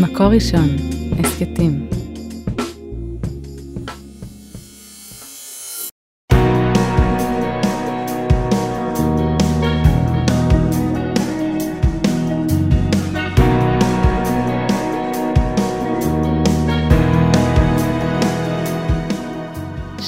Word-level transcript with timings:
מקור 0.00 0.26
ראשון, 0.26 0.68
הסכתים. 1.18 2.03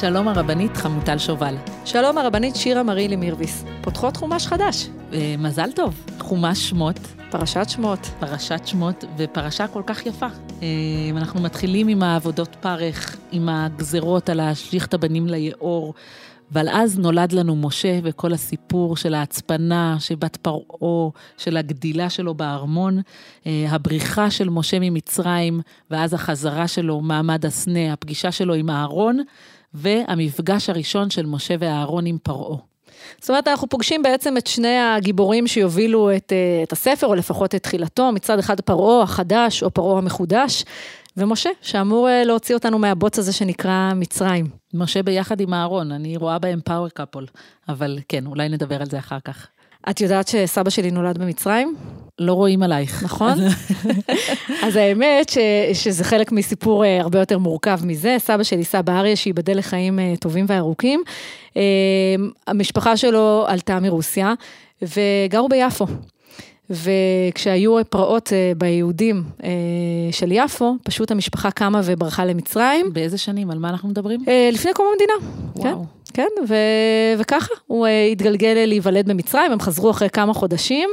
שלום 0.01 0.29
הרבנית 0.29 0.77
חמוטל 0.77 1.19
שובל. 1.19 1.55
שלום 1.85 2.19
הרבנית 2.19 2.57
שירה 2.57 2.83
מרילי 2.83 3.17
מירביס. 3.17 3.65
פותחות 3.83 4.17
חומש 4.17 4.47
חדש. 4.47 4.89
אה, 5.12 5.35
מזל 5.39 5.73
טוב, 5.73 6.07
חומש 6.19 6.69
שמות. 6.69 6.99
פרשת 7.30 7.65
שמות. 7.69 7.98
פרשת 8.21 8.61
שמות, 8.65 9.05
ופרשה 9.17 9.69
כל 9.69 9.83
כך 9.87 10.06
יפה. 10.06 10.27
אה, 10.62 10.69
אנחנו 11.11 11.43
מתחילים 11.43 11.89
עם 11.89 12.03
העבודות 12.03 12.56
פרך, 12.61 13.17
עם 13.33 13.48
הגזרות 13.48 14.29
על 14.29 14.37
להשליך 14.37 14.87
את 14.87 14.95
הבנים 14.95 15.27
ליאור. 15.27 15.95
אבל 16.53 16.69
אז 16.69 16.98
נולד 16.98 17.33
לנו 17.33 17.56
משה 17.56 17.98
וכל 18.03 18.33
הסיפור 18.33 18.97
של 18.97 19.15
ההצפנה, 19.15 19.97
שבת 20.01 20.37
פרעה, 20.37 21.11
של 21.37 21.56
הגדילה 21.56 22.11
שלו 22.11 22.34
בארמון, 22.34 23.01
אה, 23.47 23.67
הבריחה 23.69 24.31
של 24.31 24.48
משה 24.48 24.78
ממצרים, 24.81 25.61
ואז 25.91 26.15
החזרה 26.15 26.69
שלו, 26.69 27.01
מעמד 27.01 27.47
הסנה, 27.47 27.92
הפגישה 27.92 28.33
שלו 28.33 28.55
עם 28.55 28.70
אהרון, 28.70 29.20
והמפגש 29.77 30.71
הראשון 30.71 31.11
של 31.11 31.27
משה 31.27 31.55
ואהרון 31.59 32.07
עם 32.07 32.19
פרעה. 32.23 32.59
זאת 33.21 33.30
אומרת, 33.30 33.48
אנחנו 33.48 33.69
פוגשים 33.69 34.03
בעצם 34.03 34.37
את 34.37 34.47
שני 34.47 34.79
הגיבורים 34.79 35.47
שיובילו 35.47 36.17
את, 36.17 36.33
אה, 36.33 36.62
את 36.62 36.73
הספר, 36.73 37.07
או 37.07 37.15
לפחות 37.15 37.55
את 37.55 37.62
תחילתו, 37.62 38.12
מצד 38.12 38.39
אחד 38.39 38.61
פרעה 38.61 39.03
החדש, 39.03 39.62
או 39.62 39.70
פרעה 39.70 39.98
המחודש, 39.98 40.65
ומשה, 41.17 41.51
שאמור 41.62 42.09
אה, 42.09 42.25
להוציא 42.25 42.55
אותנו 42.55 42.78
מהבוץ 42.78 43.19
הזה 43.19 43.33
שנקרא 43.33 43.92
מצרים. 43.97 44.47
משה 44.75 45.03
ביחד 45.03 45.41
עם 45.41 45.55
אהרון, 45.55 45.93
אני 45.93 46.17
רואה 46.17 46.39
בהם 46.39 46.61
פאוור 46.65 46.89
קאפול, 46.89 47.27
אבל 47.69 47.98
כן, 48.09 48.27
אולי 48.27 48.48
נדבר 48.48 48.81
על 48.81 48.87
זה 48.87 48.98
אחר 48.98 49.20
כך. 49.20 49.47
את 49.91 50.01
יודעת 50.01 50.29
שסבא 50.29 50.70
שלי 50.70 50.91
נולד 50.91 51.19
במצרים? 51.19 51.77
לא 52.19 52.33
רואים 52.33 52.62
עלייך. 52.62 53.03
נכון? 53.03 53.39
אז 54.65 54.77
האמת 54.77 55.28
ש, 55.28 55.39
שזה 55.73 56.05
חלק 56.05 56.33
מסיפור 56.33 56.84
אה, 56.84 57.01
הרבה 57.01 57.19
יותר 57.19 57.39
מורכב 57.39 57.81
מזה. 57.84 58.17
סבא 58.19 58.43
שלי, 58.43 58.65
סבא 58.65 58.98
אריה, 58.98 59.17
שייבדל 59.17 59.59
לחיים 59.59 59.98
אה, 59.98 60.15
טובים 60.20 60.45
וארוכים. 60.48 61.03
אה, 61.56 61.62
המשפחה 62.47 62.97
שלו 62.97 63.45
עלתה 63.48 63.81
מרוסיה 63.81 64.34
וגרו 64.83 65.48
ביפו. 65.48 65.87
וכשהיו 66.70 67.77
פרעות 67.89 68.33
ביהודים 68.59 69.22
של 70.11 70.33
יפו, 70.33 70.77
פשוט 70.84 71.11
המשפחה 71.11 71.50
קמה 71.50 71.81
וברחה 71.84 72.25
למצרים. 72.25 72.92
באיזה 72.92 73.19
שנים? 73.19 73.50
על 73.50 73.59
מה 73.59 73.70
אנחנו 73.70 73.89
מדברים? 73.89 74.20
לפני 74.53 74.72
קום 74.75 74.87
המדינה. 74.92 75.33
וואו. 75.56 75.84
כן. 75.84 75.97
כן, 76.17 76.28
ו... 76.48 76.55
וככה 77.19 77.55
הוא 77.67 77.87
אה, 77.87 78.05
התגלגל 78.05 78.64
להיוולד 78.67 79.09
במצרים, 79.09 79.53
הם 79.53 79.61
חזרו 79.61 79.91
אחרי 79.91 80.11
כמה 80.11 80.34
חודשים. 80.34 80.91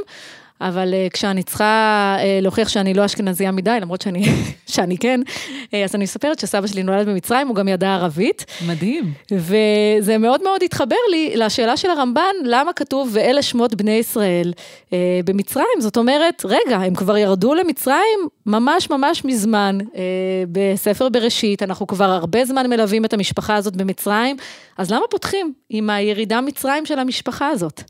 אבל 0.60 0.94
uh, 0.94 1.12
כשאני 1.12 1.42
צריכה 1.42 2.16
uh, 2.18 2.42
להוכיח 2.42 2.68
שאני 2.68 2.94
לא 2.94 3.04
אשכנזייה 3.04 3.50
מדי, 3.50 3.78
למרות 3.80 4.02
שאני, 4.02 4.24
שאני 4.74 4.98
כן, 4.98 5.20
uh, 5.26 5.76
אז 5.84 5.94
אני 5.94 6.04
מספרת 6.04 6.38
שסבא 6.38 6.66
שלי 6.66 6.82
נולד 6.82 7.08
במצרים, 7.08 7.48
הוא 7.48 7.56
גם 7.56 7.68
ידע 7.68 7.94
ערבית. 7.94 8.44
מדהים. 8.66 9.12
וזה 9.32 10.18
מאוד 10.18 10.42
מאוד 10.42 10.62
התחבר 10.62 10.96
לי 11.10 11.32
לשאלה 11.36 11.76
של 11.76 11.90
הרמב"ן, 11.90 12.34
למה 12.44 12.72
כתוב 12.72 13.08
ואלה 13.12 13.42
שמות 13.42 13.74
בני 13.74 13.90
ישראל 13.90 14.52
uh, 14.56 14.92
במצרים? 15.24 15.80
זאת 15.80 15.96
אומרת, 15.96 16.42
רגע, 16.44 16.76
הם 16.76 16.94
כבר 16.94 17.16
ירדו 17.16 17.54
למצרים 17.54 18.28
ממש 18.46 18.90
ממש 18.90 19.24
מזמן, 19.24 19.78
uh, 19.80 19.96
בספר 20.52 21.08
בראשית, 21.08 21.62
אנחנו 21.62 21.86
כבר 21.86 22.10
הרבה 22.10 22.44
זמן 22.44 22.70
מלווים 22.70 23.04
את 23.04 23.12
המשפחה 23.12 23.54
הזאת 23.54 23.76
במצרים, 23.76 24.36
אז 24.78 24.90
למה 24.90 25.04
פותחים 25.10 25.52
עם 25.70 25.90
הירידה 25.90 26.40
מצרים 26.40 26.86
של 26.86 26.98
המשפחה 26.98 27.48
הזאת? 27.48 27.82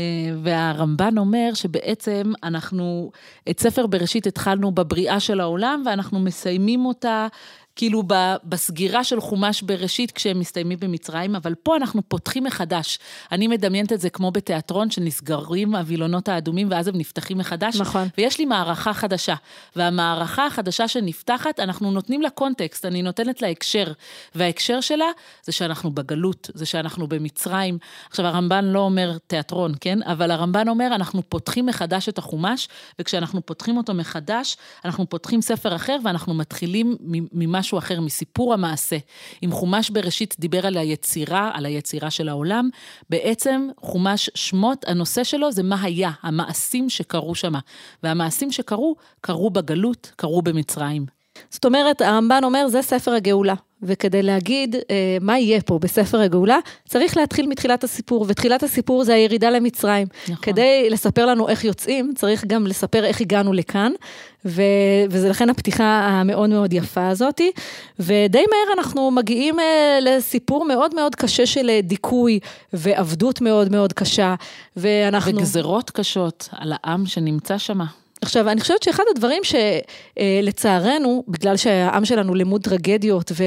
אה, 0.00 0.34
והרמב"ן 0.42 1.18
אומר 1.18 1.50
שבעצם 1.54 2.32
אנחנו, 2.42 3.10
את 3.50 3.60
ספר 3.60 3.86
בראשית 3.86 4.26
התחלנו 4.26 4.70
בבריאה 4.70 5.20
של 5.20 5.40
העולם, 5.40 5.82
ואנחנו 5.86 6.20
מסיימים 6.20 6.84
אותה 6.84 7.26
כאילו 7.80 8.02
בסגירה 8.44 9.04
של 9.04 9.20
חומש 9.20 9.62
בראשית 9.62 10.10
כשהם 10.10 10.40
מסתיימים 10.40 10.78
במצרים, 10.80 11.36
אבל 11.36 11.54
פה 11.54 11.76
אנחנו 11.76 12.02
פותחים 12.08 12.44
מחדש. 12.44 12.98
אני 13.32 13.46
מדמיינת 13.46 13.92
את 13.92 14.00
זה 14.00 14.10
כמו 14.10 14.30
בתיאטרון, 14.30 14.90
שנסגרים 14.90 15.74
הווילונות 15.74 16.28
האדומים 16.28 16.68
ואז 16.70 16.88
הם 16.88 16.96
נפתחים 16.96 17.38
מחדש. 17.38 17.76
נכון. 17.76 18.08
ויש 18.18 18.38
לי 18.38 18.44
מערכה 18.44 18.94
חדשה, 18.94 19.34
והמערכה 19.76 20.46
החדשה 20.46 20.88
שנפתחת, 20.88 21.60
אנחנו 21.60 21.90
נותנים 21.90 22.22
לה 22.22 22.30
קונטקסט, 22.30 22.84
אני 22.84 23.02
נותנת 23.02 23.42
לה 23.42 23.48
הקשר, 23.48 23.92
וההקשר 24.34 24.80
שלה 24.80 25.06
זה 25.44 25.52
שאנחנו 25.52 25.90
בגלות, 25.90 26.50
זה 26.54 26.66
שאנחנו 26.66 27.06
במצרים. 27.06 27.78
עכשיו, 28.10 28.26
הרמב"ן 28.26 28.64
לא 28.64 28.80
אומר 28.80 29.18
תיאטרון, 29.26 29.72
כן? 29.80 30.02
אבל 30.02 30.30
הרמב"ן 30.30 30.68
אומר, 30.68 30.90
אנחנו 30.94 31.22
פותחים 31.28 31.66
מחדש 31.66 32.08
את 32.08 32.18
החומש, 32.18 32.68
וכשאנחנו 32.98 33.46
פותחים 33.46 33.76
אותו 33.76 33.94
מחדש, 33.94 34.56
אנחנו 34.84 35.08
פותחים 35.08 35.42
ספר 35.42 35.76
אחר 35.76 35.96
ואנחנו 36.04 36.34
מתחילים 36.34 36.96
ממשהו 37.32 37.69
משהו 37.70 37.78
אחר, 37.78 38.00
מסיפור 38.00 38.54
המעשה. 38.54 38.96
אם 39.44 39.52
חומש 39.52 39.90
בראשית 39.90 40.36
דיבר 40.38 40.66
על 40.66 40.76
היצירה, 40.76 41.50
על 41.54 41.66
היצירה 41.66 42.10
של 42.10 42.28
העולם, 42.28 42.68
בעצם 43.10 43.68
חומש 43.80 44.30
שמות, 44.34 44.84
הנושא 44.88 45.24
שלו 45.24 45.52
זה 45.52 45.62
מה 45.62 45.82
היה, 45.82 46.10
המעשים 46.22 46.90
שקרו 46.90 47.34
שם. 47.34 47.52
והמעשים 48.02 48.52
שקרו, 48.52 48.96
קרו 49.20 49.50
בגלות, 49.50 50.12
קרו 50.16 50.42
במצרים. 50.42 51.06
זאת 51.50 51.64
אומרת, 51.64 52.00
הרמב"ן 52.00 52.44
אומר, 52.44 52.68
זה 52.68 52.82
ספר 52.82 53.10
הגאולה. 53.10 53.54
וכדי 53.82 54.22
להגיד 54.22 54.76
אה, 54.90 55.16
מה 55.20 55.38
יהיה 55.38 55.60
פה 55.62 55.78
בספר 55.78 56.20
הגאולה, 56.20 56.58
צריך 56.88 57.16
להתחיל 57.16 57.46
מתחילת 57.46 57.84
הסיפור, 57.84 58.24
ותחילת 58.28 58.62
הסיפור 58.62 59.04
זה 59.04 59.14
הירידה 59.14 59.50
למצרים. 59.50 60.06
נכון. 60.24 60.36
כדי 60.42 60.90
לספר 60.90 61.26
לנו 61.26 61.48
איך 61.48 61.64
יוצאים, 61.64 62.12
צריך 62.14 62.44
גם 62.46 62.66
לספר 62.66 63.04
איך 63.04 63.20
הגענו 63.20 63.52
לכאן, 63.52 63.92
ו, 64.44 64.62
וזה 65.10 65.28
לכן 65.28 65.50
הפתיחה 65.50 65.84
המאוד 65.84 66.50
מאוד 66.50 66.72
יפה 66.72 67.08
הזאתי. 67.08 67.52
ודי 67.98 68.44
מהר 68.50 68.78
אנחנו 68.78 69.10
מגיעים 69.10 69.60
אה, 69.60 69.98
לסיפור 70.02 70.64
מאוד 70.64 70.94
מאוד 70.94 71.14
קשה 71.14 71.46
של 71.46 71.70
אה, 71.70 71.80
דיכוי, 71.82 72.38
ועבדות 72.72 73.40
מאוד 73.40 73.70
מאוד 73.72 73.92
קשה, 73.92 74.34
ואנחנו... 74.76 75.38
וגזרות 75.38 75.90
קשות 75.90 76.48
על 76.52 76.72
העם 76.82 77.06
שנמצא 77.06 77.58
שמה. 77.58 77.84
עכשיו, 78.30 78.48
אני 78.48 78.60
חושבת 78.60 78.82
שאחד 78.82 79.02
הדברים 79.14 79.42
שלצערנו, 79.44 81.24
בגלל 81.28 81.56
שהעם 81.56 82.04
שלנו 82.04 82.34
למוד 82.34 82.62
טרגדיות 82.62 83.32
ו, 83.34 83.44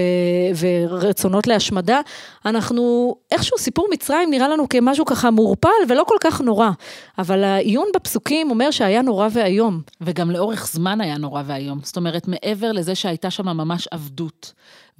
ורצונות 0.59 1.47
להשמדה, 1.47 1.99
אנחנו, 2.45 3.15
איכשהו 3.31 3.57
סיפור 3.57 3.87
מצרים 3.91 4.29
נראה 4.29 4.47
לנו 4.47 4.69
כמשהו 4.69 5.05
ככה 5.05 5.31
מעורפל 5.31 5.69
ולא 5.89 6.03
כל 6.07 6.15
כך 6.21 6.41
נורא. 6.41 6.69
אבל 7.17 7.43
העיון 7.43 7.87
בפסוקים 7.95 8.49
אומר 8.49 8.71
שהיה 8.71 9.01
נורא 9.01 9.27
ואיום. 9.31 9.81
וגם 10.01 10.31
לאורך 10.31 10.67
זמן 10.67 11.01
היה 11.01 11.17
נורא 11.17 11.43
ואיום. 11.45 11.79
זאת 11.83 11.97
אומרת, 11.97 12.27
מעבר 12.27 12.71
לזה 12.71 12.95
שהייתה 12.95 13.31
שם 13.31 13.45
ממש 13.45 13.87
עבדות. 13.91 14.53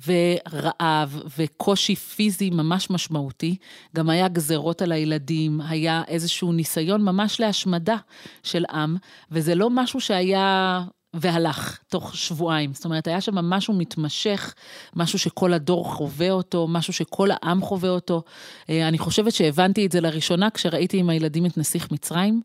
ורעב 0.08 1.22
וקושי 1.38 1.96
פיזי 1.96 2.50
ממש 2.50 2.90
משמעותי. 2.90 3.56
גם 3.96 4.10
היה 4.10 4.28
גזרות 4.28 4.82
על 4.82 4.92
הילדים, 4.92 5.62
היה 5.62 6.04
איזשהו 6.08 6.52
ניסיון 6.52 7.02
ממש 7.02 7.40
להשמדה 7.40 7.98
של 8.44 8.66
עם, 8.72 8.96
וזה 9.32 9.56
לא 9.56 9.70
משהו 9.70 10.02
שהיה... 10.02 10.84
והלך 11.14 11.80
תוך 11.88 12.16
שבועיים. 12.16 12.74
זאת 12.74 12.86
אומרת, 12.86 13.08
היה 13.08 13.22
שם 13.22 13.36
משהו 13.36 13.74
מתמשך, 13.74 14.54
משהו 14.96 15.20
שכל 15.20 15.54
הדור 15.54 15.94
חווה 15.94 16.32
אותו, 16.32 16.68
משהו 16.68 16.94
שכל 16.94 17.30
העם 17.32 17.62
חווה 17.62 17.90
אותו. 17.90 18.24
אה, 18.70 18.88
אני 18.88 18.98
חושבת 18.98 19.34
שהבנתי 19.34 19.86
את 19.86 19.92
זה 19.92 20.02
לראשונה 20.02 20.50
כשראיתי 20.50 20.98
עם 20.98 21.10
הילדים 21.10 21.46
את 21.46 21.58
נסיך 21.58 21.92
מצרים. 21.92 22.42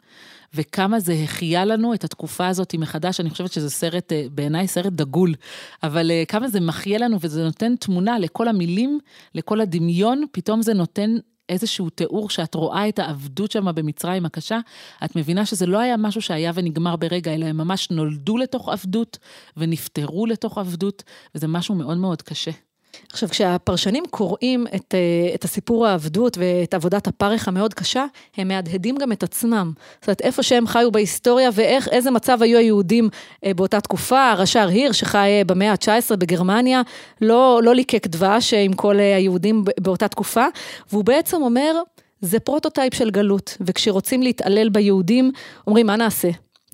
וכמה 0.54 1.00
זה 1.00 1.12
החיה 1.24 1.64
לנו 1.64 1.94
את 1.94 2.04
התקופה 2.04 2.48
הזאת 2.48 2.74
מחדש, 2.74 3.20
אני 3.20 3.30
חושבת 3.30 3.52
שזה 3.52 3.70
סרט, 3.70 4.12
אה, 4.12 4.26
בעיניי 4.32 4.68
סרט 4.68 4.92
דגול, 4.92 5.34
אבל 5.82 6.10
אה, 6.10 6.24
כמה 6.28 6.48
זה 6.48 6.60
מחיה 6.60 6.98
לנו 6.98 7.16
וזה 7.20 7.44
נותן 7.44 7.76
תמונה 7.76 8.18
לכל 8.18 8.48
המילים, 8.48 8.98
לכל 9.34 9.60
הדמיון, 9.60 10.24
פתאום 10.32 10.62
זה 10.62 10.74
נותן 10.74 11.16
איזשהו 11.48 11.90
תיאור 11.90 12.30
שאת 12.30 12.54
רואה 12.54 12.88
את 12.88 12.98
העבדות 12.98 13.50
שם 13.50 13.74
במצרים 13.74 14.26
הקשה, 14.26 14.58
את 15.04 15.16
מבינה 15.16 15.46
שזה 15.46 15.66
לא 15.66 15.78
היה 15.78 15.96
משהו 15.96 16.22
שהיה 16.22 16.52
ונגמר 16.54 16.96
ברגע, 16.96 17.34
אלא 17.34 17.46
הם 17.46 17.56
ממש 17.56 17.90
נולדו 17.90 18.38
לתוך 18.38 18.68
עבדות 18.68 19.18
ונפטרו 19.56 20.26
לתוך 20.26 20.58
עבדות, 20.58 21.02
וזה 21.34 21.48
משהו 21.48 21.74
מאוד 21.74 21.96
מאוד 21.96 22.22
קשה. 22.22 22.67
עכשיו, 23.12 23.28
כשהפרשנים 23.28 24.04
קוראים 24.10 24.66
את, 24.74 24.94
אה, 24.94 25.34
את 25.34 25.44
הסיפור 25.44 25.86
העבדות 25.86 26.38
ואת 26.40 26.74
עבודת 26.74 27.06
הפרך 27.06 27.48
המאוד 27.48 27.74
קשה, 27.74 28.04
הם 28.36 28.48
מהדהדים 28.48 28.96
גם 28.96 29.12
את 29.12 29.22
עצמם. 29.22 29.72
זאת 30.00 30.08
אומרת, 30.08 30.20
איפה 30.20 30.42
שהם 30.42 30.66
חיו 30.66 30.90
בהיסטוריה 30.92 31.50
ואיך, 31.54 31.88
איזה 31.88 32.10
מצב 32.10 32.42
היו 32.42 32.58
היהודים 32.58 33.08
אה, 33.44 33.54
באותה 33.54 33.80
תקופה. 33.80 34.30
הרש"ר 34.30 34.68
הירש, 34.68 34.92
שחי 34.92 35.28
אה, 35.38 35.42
במאה 35.46 35.70
ה-19 35.72 36.16
בגרמניה, 36.16 36.82
לא, 37.20 37.60
לא 37.64 37.74
ליקק 37.74 38.06
דבש 38.06 38.54
עם 38.54 38.72
כל 38.72 38.98
היהודים 38.98 39.64
באותה 39.80 40.08
תקופה, 40.08 40.44
והוא 40.92 41.04
בעצם 41.04 41.42
אומר, 41.42 41.82
זה 42.20 42.40
פרוטוטייפ 42.40 42.94
של 42.94 43.10
גלות, 43.10 43.56
וכשרוצים 43.60 44.22
להתעלל 44.22 44.68
ביהודים, 44.68 45.32
אומרים, 45.66 45.86
מה 45.86 45.96
נעשה? 45.96 46.28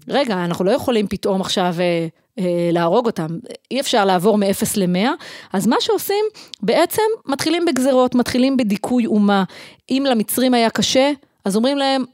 רגע, 0.09 0.45
אנחנו 0.45 0.65
לא 0.65 0.71
יכולים 0.71 1.07
פתאום 1.07 1.41
עכשיו 1.41 1.75
אה, 1.81 2.07
אה, 2.39 2.71
להרוג 2.73 3.07
אותם, 3.07 3.27
אי 3.71 3.81
אפשר 3.81 4.05
לעבור 4.05 4.39
מ-0 4.39 4.65
ל-100, 4.77 5.09
אז 5.53 5.67
מה 5.67 5.77
שעושים, 5.81 6.25
בעצם 6.63 7.03
מתחילים 7.27 7.65
בגזרות, 7.65 8.15
מתחילים 8.15 8.57
בדיכוי 8.57 9.07
אומה. 9.07 9.45
אם 9.91 10.05
למצרים 10.11 10.55
היה 10.55 10.71
קשה, 10.71 11.11
אז 11.45 11.57
אומרים 11.57 11.79
להם, 11.79 12.05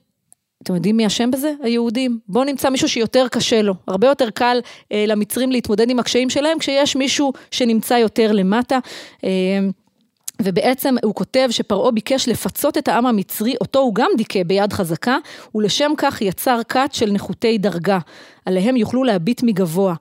אתם 0.62 0.74
יודעים 0.74 0.96
מי 0.96 1.06
אשם 1.06 1.30
בזה? 1.30 1.52
היהודים. 1.62 2.18
בואו 2.28 2.44
נמצא 2.44 2.70
מישהו 2.70 2.88
שיותר 2.88 3.26
קשה 3.30 3.62
לו. 3.62 3.74
הרבה 3.86 4.06
יותר 4.06 4.30
קל 4.30 4.60
אה, 4.92 5.04
למצרים 5.08 5.52
להתמודד 5.52 5.90
עם 5.90 5.98
הקשיים 5.98 6.30
שלהם, 6.30 6.58
כשיש 6.58 6.96
מישהו 6.96 7.32
שנמצא 7.50 7.94
יותר 7.94 8.32
למטה. 8.32 8.78
אה, 9.24 9.30
ובעצם 10.44 10.94
הוא 11.04 11.14
כותב 11.14 11.48
שפרעה 11.50 11.90
ביקש 11.90 12.28
לפצות 12.28 12.78
את 12.78 12.88
העם 12.88 13.06
המצרי, 13.06 13.54
אותו 13.60 13.78
הוא 13.78 13.94
גם 13.94 14.10
דיכא 14.16 14.42
ביד 14.42 14.72
חזקה, 14.72 15.16
ולשם 15.54 15.92
כך 15.96 16.22
יצר 16.22 16.60
כת 16.68 16.90
של 16.92 17.12
נחותי 17.12 17.58
דרגה, 17.58 17.98
עליהם 18.46 18.76
יוכלו 18.76 19.04
להביט 19.04 19.42
מגבוה. 19.42 19.94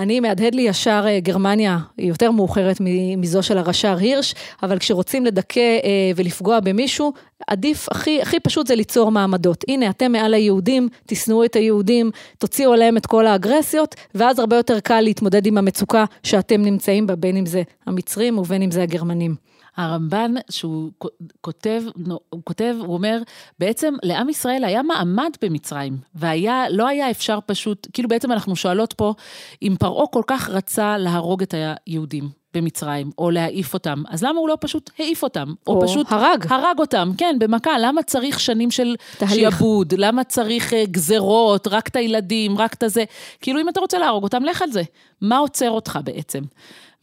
אני 0.00 0.20
מהדהד 0.20 0.54
לי 0.54 0.62
ישר 0.62 1.04
אה, 1.08 1.20
גרמניה, 1.20 1.78
היא 1.96 2.08
יותר 2.08 2.30
מאוחרת 2.30 2.76
מזו 3.16 3.42
של 3.42 3.58
הרש"ר 3.58 3.96
הירש, 3.96 4.34
אבל 4.62 4.78
כשרוצים 4.78 5.26
לדכא 5.26 5.60
אה, 5.60 6.10
ולפגוע 6.16 6.60
במישהו, 6.60 7.12
עדיף, 7.46 7.88
הכי, 7.90 8.22
הכי 8.22 8.40
פשוט 8.40 8.66
זה 8.66 8.74
ליצור 8.74 9.10
מעמדות. 9.10 9.64
הנה, 9.68 9.90
אתם 9.90 10.12
מעל 10.12 10.34
היהודים, 10.34 10.88
תשנאו 11.06 11.44
את 11.44 11.56
היהודים, 11.56 12.10
תוציאו 12.38 12.72
עליהם 12.72 12.96
את 12.96 13.06
כל 13.06 13.26
האגרסיות, 13.26 13.94
ואז 14.14 14.38
הרבה 14.38 14.56
יותר 14.56 14.80
קל 14.80 15.00
להתמודד 15.00 15.46
עם 15.46 15.58
המצוקה 15.58 16.04
שאתם 16.22 16.62
נמצאים 16.62 17.06
בה, 17.06 17.16
בין 17.16 17.36
אם 17.36 17.46
זה 17.46 17.62
המצרים 17.86 18.38
ובין 18.38 18.62
אם 18.62 18.70
זה 18.70 18.82
הגרמנים. 18.82 19.55
הרמב"ן, 19.76 20.34
שהוא 20.50 20.90
כותב, 21.40 21.82
הוא 22.30 22.40
כותב, 22.44 22.76
הוא 22.78 22.94
אומר, 22.94 23.18
בעצם 23.58 23.94
לעם 24.02 24.28
ישראל 24.28 24.64
היה 24.64 24.82
מעמד 24.82 25.30
במצרים, 25.42 25.98
והיה, 26.14 26.64
לא 26.70 26.88
היה 26.88 27.10
אפשר 27.10 27.38
פשוט, 27.46 27.86
כאילו 27.92 28.08
בעצם 28.08 28.32
אנחנו 28.32 28.56
שואלות 28.56 28.92
פה, 28.92 29.14
אם 29.62 29.74
פרעה 29.78 30.06
כל 30.06 30.22
כך 30.26 30.48
רצה 30.48 30.98
להרוג 30.98 31.42
את 31.42 31.54
היהודים. 31.86 32.46
במצרים, 32.56 33.10
או 33.18 33.30
להעיף 33.30 33.74
אותם, 33.74 34.02
אז 34.08 34.24
למה 34.24 34.38
הוא 34.38 34.48
לא 34.48 34.56
פשוט 34.60 34.90
העיף 34.98 35.22
אותם? 35.22 35.54
או, 35.66 35.74
או 35.74 35.88
פשוט 35.88 36.06
הרג. 36.10 36.46
הרג 36.48 36.78
אותם, 36.78 37.10
כן, 37.18 37.36
במכה. 37.38 37.78
למה 37.78 38.02
צריך 38.02 38.40
שנים 38.40 38.70
של 38.70 38.94
שיעבוד? 39.28 39.94
למה 39.96 40.24
צריך 40.24 40.72
uh, 40.72 40.76
גזרות, 40.90 41.66
רק 41.66 41.88
את 41.88 41.96
הילדים, 41.96 42.58
רק 42.58 42.74
את 42.74 42.82
הזה? 42.82 43.04
כאילו, 43.40 43.60
אם 43.60 43.68
אתה 43.68 43.80
רוצה 43.80 43.98
להרוג 43.98 44.22
אותם, 44.24 44.44
לך 44.44 44.62
על 44.62 44.70
זה. 44.70 44.82
מה 45.20 45.38
עוצר 45.38 45.70
אותך 45.70 45.98
בעצם? 46.04 46.42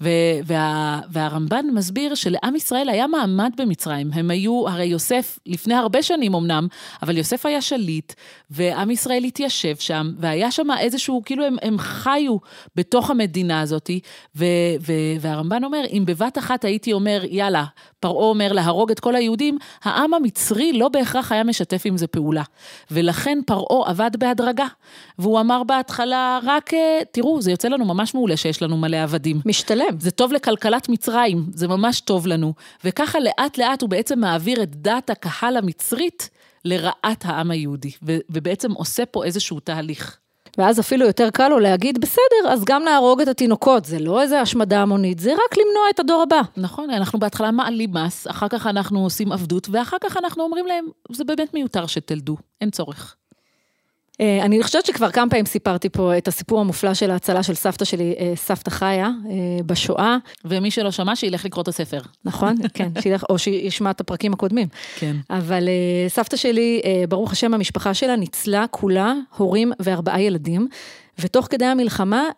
וה, 0.02 1.00
והרמב"ן 1.10 1.66
מסביר 1.74 2.16
שלעם 2.16 2.56
ישראל 2.56 2.90
היה 2.90 3.08
מעמד 3.08 3.52
במצרים. 3.58 4.10
הם 4.14 4.32
היו, 4.32 4.68
הרי 4.68 4.86
יוסף, 4.86 5.40
לפני 5.46 5.74
הרבה 5.74 6.02
שנים 6.02 6.36
אמנם, 6.36 6.68
אבל 7.02 7.18
יוסף 7.18 7.46
היה 7.46 7.62
שליט, 7.62 8.14
ועם 8.50 8.92
ישראל 8.92 9.24
התיישב 9.24 9.76
שם, 9.76 10.12
והיה 10.18 10.52
שם 10.52 10.68
איזשהו, 10.80 11.22
כאילו 11.26 11.46
הם, 11.46 11.56
הם 11.62 11.78
חיו 11.78 12.38
בתוך 12.76 13.10
המדינה 13.10 13.62
הזאת, 13.62 13.90
ו, 14.36 14.46
ו, 14.82 14.94
והרמב"ן 15.20 15.64
אומר, 15.64 15.84
אם 15.92 16.04
בבת 16.06 16.38
אחת 16.38 16.66
הייתי 16.66 16.94
אומר, 16.94 17.22
יאללה, 17.30 17.64
פרעה 18.00 18.26
אומר 18.26 18.54
להרוג 18.54 18.92
את 18.92 19.00
כל 19.00 19.16
היהודים, 19.16 19.58
העם 19.84 20.14
המצרי 20.14 20.74
לא 20.74 20.90
בהכרח 20.90 21.32
היה 21.32 21.44
משתף 21.44 21.82
עם 21.86 21.98
זה 21.98 22.08
פעולה. 22.08 22.44
ולכן 22.92 23.40
פרעה 23.46 23.90
עבד 23.90 24.12
בהדרגה. 24.20 24.68
והוא 25.20 25.40
אמר 25.40 25.64
בהתחלה, 25.64 26.40
רק, 26.44 26.74
אה, 26.74 27.00
תראו, 27.12 27.42
זה 27.42 27.52
יוצא 27.52 27.68
לנו 27.68 27.86
ממש 27.86 28.14
מעולה 28.14 28.38
שיש 28.38 28.62
לנו 28.62 28.78
מלא 28.78 28.98
עבדים. 28.98 29.42
משתלם. 29.46 29.83
זה 30.00 30.12
טוב 30.12 30.34
לכלכלת 30.34 30.90
מצרים, 30.90 31.46
זה 31.54 31.68
ממש 31.68 32.02
טוב 32.02 32.28
לנו. 32.28 32.54
וככה 32.84 33.20
לאט 33.20 33.58
לאט 33.58 33.82
הוא 33.82 33.90
בעצם 33.90 34.20
מעביר 34.20 34.64
את 34.64 34.76
דת 34.76 35.10
הקהל 35.10 35.58
המצרית 35.58 36.30
לרעת 36.66 37.26
העם 37.26 37.52
היהודי, 37.52 37.92
ובעצם 38.04 38.72
עושה 38.72 39.06
פה 39.06 39.24
איזשהו 39.24 39.60
תהליך. 39.60 40.18
ואז 40.58 40.80
אפילו 40.80 41.06
יותר 41.06 41.30
קל 41.30 41.48
לו 41.48 41.60
להגיד, 41.60 42.02
בסדר, 42.02 42.50
אז 42.50 42.64
גם 42.66 42.84
נהרוג 42.84 43.22
את 43.22 43.28
התינוקות, 43.28 43.86
זה 43.86 44.00
לא 44.00 44.22
איזה 44.22 44.42
השמדה 44.42 44.82
המונית, 44.82 45.20
זה 45.20 45.34
רק 45.34 45.58
למנוע 45.58 45.90
את 45.90 46.00
הדור 46.00 46.22
הבא. 46.22 46.42
נכון, 46.58 46.90
אנחנו 46.90 47.20
בהתחלה 47.20 47.52
מעלים 47.52 47.94
מס, 47.94 48.28
אחר 48.28 48.48
כך 48.48 48.68
אנחנו 48.68 49.04
עושים 49.04 49.32
עבדות, 49.32 49.68
ואחר 49.72 49.98
כך 50.02 50.18
אנחנו 50.18 50.44
אומרים 50.44 50.68
להם, 50.68 50.86
זה 51.12 51.24
באמת 51.24 51.54
מיותר 51.54 51.88
שתלדו, 51.88 52.38
אין 52.62 52.70
צורך. 52.70 53.16
אה, 54.24 54.46
אני 54.46 54.64
חושבת 54.64 54.86
שכבר 54.86 55.12
כמה 55.12 55.30
פעמים 55.30 55.46
סיפרתי 55.46 55.90
פה 55.90 56.18
את 56.18 56.28
הסיפור 56.28 56.60
המופלא 56.60 56.94
של 56.94 57.12
ההצלה 57.12 57.44
של 57.44 57.54
סבתא 57.54 57.86
שלי, 57.86 58.16
אה, 58.20 58.34
סבתא 58.36 58.70
חיה, 58.70 59.06
אה, 59.06 59.64
בשואה. 59.66 60.18
ומי 60.46 60.72
שלא 60.72 60.92
שמע, 60.92 61.16
שילך 61.16 61.46
לקרוא 61.46 61.62
את 61.62 61.68
הספר. 61.68 62.00
נכון, 62.26 62.56
כן, 62.74 62.90
שילך, 63.02 63.24
או 63.30 63.38
שישמע 63.38 63.92
את 63.92 64.02
הפרקים 64.02 64.34
הקודמים. 64.34 64.68
כן. 64.96 65.16
אבל 65.30 65.70
סבתא 66.08 66.38
שלי, 66.38 66.82
ברוך 67.10 67.32
השם, 67.32 67.54
המשפחה 67.54 67.94
שלה 67.94 68.16
ניצלה 68.16 68.66
כולה 68.72 69.14
הורים 69.38 69.72
וארבעה 69.80 70.22
ילדים. 70.22 70.68
ותוך 71.20 71.48
כדי 71.50 71.66
המלחמה, 71.66 72.30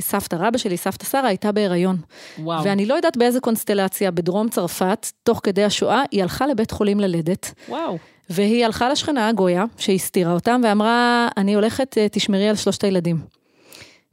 סבתא 0.00 0.36
רבא 0.36 0.58
שלי, 0.58 0.76
סבתא 0.76 1.04
שרה, 1.04 1.28
הייתה 1.28 1.52
בהיריון. 1.52 1.96
וואו. 2.38 2.64
ואני 2.64 2.86
לא 2.86 2.94
יודעת 2.94 3.16
באיזה 3.16 3.40
קונסטלציה, 3.40 4.10
בדרום 4.10 4.48
צרפת, 4.48 5.06
תוך 5.22 5.40
כדי 5.42 5.64
השואה, 5.64 6.02
היא 6.10 6.22
הלכה 6.22 6.46
לבית 6.46 6.70
חולים 6.70 7.00
ללדת. 7.00 7.54
וואו. 7.68 7.98
והיא 8.30 8.64
הלכה 8.64 8.88
לשכנה, 8.88 9.32
גויה, 9.32 9.64
שהסתירה 9.78 10.32
אותם, 10.32 10.60
ואמרה, 10.64 11.28
אני 11.36 11.54
הולכת, 11.54 11.98
אה, 11.98 12.06
תשמרי 12.08 12.48
על 12.48 12.56
שלושת 12.56 12.84
הילדים. 12.84 13.18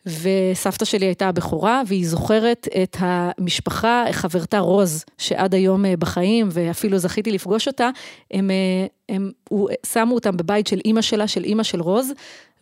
וסבתא 0.05 0.85
שלי 0.85 1.05
הייתה 1.05 1.27
הבכורה, 1.27 1.81
והיא 1.87 2.07
זוכרת 2.07 2.67
את 2.83 2.97
המשפחה, 2.99 4.05
חברתה 4.11 4.59
רוז, 4.59 5.05
שעד 5.17 5.55
היום 5.55 5.85
אה, 5.85 5.97
בחיים, 5.97 6.49
ואפילו 6.51 6.97
זכיתי 6.97 7.31
לפגוש 7.31 7.67
אותה, 7.67 7.89
הם, 8.31 8.51
אה, 8.51 9.15
הם, 9.15 9.31
הם 9.51 9.67
שמו 9.85 10.15
אותם 10.15 10.37
בבית 10.37 10.67
של 10.67 10.79
אימא 10.85 11.01
שלה, 11.01 11.27
של 11.27 11.43
אימא 11.43 11.63
של 11.63 11.81
רוז, 11.81 12.11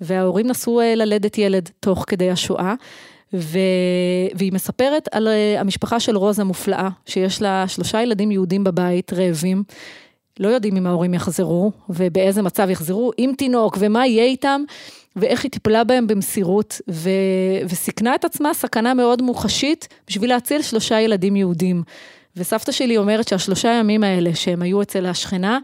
וההורים 0.01 0.47
נסעו 0.47 0.81
ללדת 0.95 1.37
ילד 1.37 1.69
תוך 1.79 2.05
כדי 2.07 2.31
השואה. 2.31 2.73
ו... 3.33 3.59
והיא 4.35 4.53
מספרת 4.53 5.07
על 5.11 5.27
המשפחה 5.57 5.99
של 5.99 6.17
רוז 6.17 6.39
המופלאה, 6.39 6.89
שיש 7.05 7.41
לה 7.41 7.67
שלושה 7.67 8.01
ילדים 8.01 8.31
יהודים 8.31 8.63
בבית, 8.63 9.13
רעבים, 9.13 9.63
לא 10.39 10.47
יודעים 10.47 10.77
אם 10.77 10.87
ההורים 10.87 11.13
יחזרו, 11.13 11.71
ובאיזה 11.89 12.41
מצב 12.41 12.69
יחזרו, 12.69 13.11
עם 13.17 13.33
תינוק, 13.33 13.77
ומה 13.79 14.07
יהיה 14.07 14.23
איתם, 14.23 14.61
ואיך 15.15 15.43
היא 15.43 15.51
טיפלה 15.51 15.83
בהם 15.83 16.07
במסירות, 16.07 16.81
ו... 16.89 17.09
וסיכנה 17.69 18.15
את 18.15 18.25
עצמה 18.25 18.53
סכנה 18.53 18.93
מאוד 18.93 19.21
מוחשית 19.21 19.87
בשביל 20.07 20.29
להציל 20.29 20.61
שלושה 20.61 20.99
ילדים 20.99 21.35
יהודים. 21.35 21.83
וסבתא 22.35 22.71
שלי 22.71 22.97
אומרת 22.97 23.27
שהשלושה 23.27 23.69
ימים 23.69 24.03
האלה 24.03 24.35
שהם 24.35 24.61
היו 24.61 24.81
אצל 24.81 25.05
השכנה, 25.05 25.59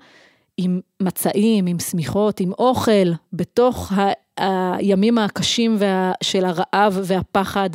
עם 0.58 0.80
מצעים, 1.00 1.66
עם 1.66 1.80
שמיכות, 1.80 2.40
עם 2.40 2.52
אוכל, 2.52 3.12
בתוך 3.34 3.92
ה... 3.92 4.12
הימים 4.38 5.18
הקשים 5.18 5.76
וה... 5.80 6.12
של 6.24 6.46
הרעב 6.46 7.00
והפחד 7.04 7.70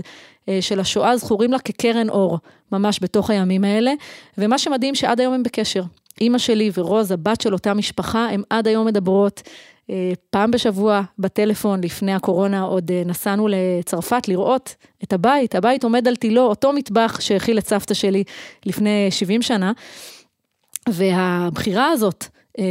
אה, 0.48 0.58
של 0.60 0.80
השואה, 0.80 1.16
זכורים 1.16 1.52
לה 1.52 1.58
כקרן 1.58 2.08
אור, 2.08 2.38
ממש 2.72 2.98
בתוך 3.02 3.30
הימים 3.30 3.64
האלה. 3.64 3.92
ומה 4.38 4.58
שמדהים 4.58 4.94
שעד 4.94 5.20
היום 5.20 5.34
הם 5.34 5.42
בקשר. 5.42 5.82
אימא 6.20 6.38
שלי 6.38 6.70
ורוז, 6.74 7.12
הבת 7.12 7.40
של 7.40 7.52
אותה 7.52 7.74
משפחה, 7.74 8.28
הן 8.30 8.42
עד 8.50 8.68
היום 8.68 8.86
מדברות. 8.86 9.42
אה, 9.90 10.12
פעם 10.30 10.50
בשבוע 10.50 11.02
בטלפון, 11.18 11.84
לפני 11.84 12.14
הקורונה, 12.14 12.62
עוד 12.62 12.90
אה, 12.90 13.02
נסענו 13.06 13.48
לצרפת 13.50 14.28
לראות 14.28 14.74
את 15.04 15.12
הבית. 15.12 15.54
הבית 15.54 15.84
עומד 15.84 16.08
על 16.08 16.16
תילו, 16.16 16.42
אותו 16.42 16.72
מטבח 16.72 17.20
שהכיל 17.20 17.58
את 17.58 17.66
סבתא 17.66 17.94
שלי 17.94 18.24
לפני 18.66 19.10
70 19.10 19.42
שנה. 19.42 19.72
והבחירה 20.88 21.90
הזאת, 21.90 22.26
אה, 22.58 22.64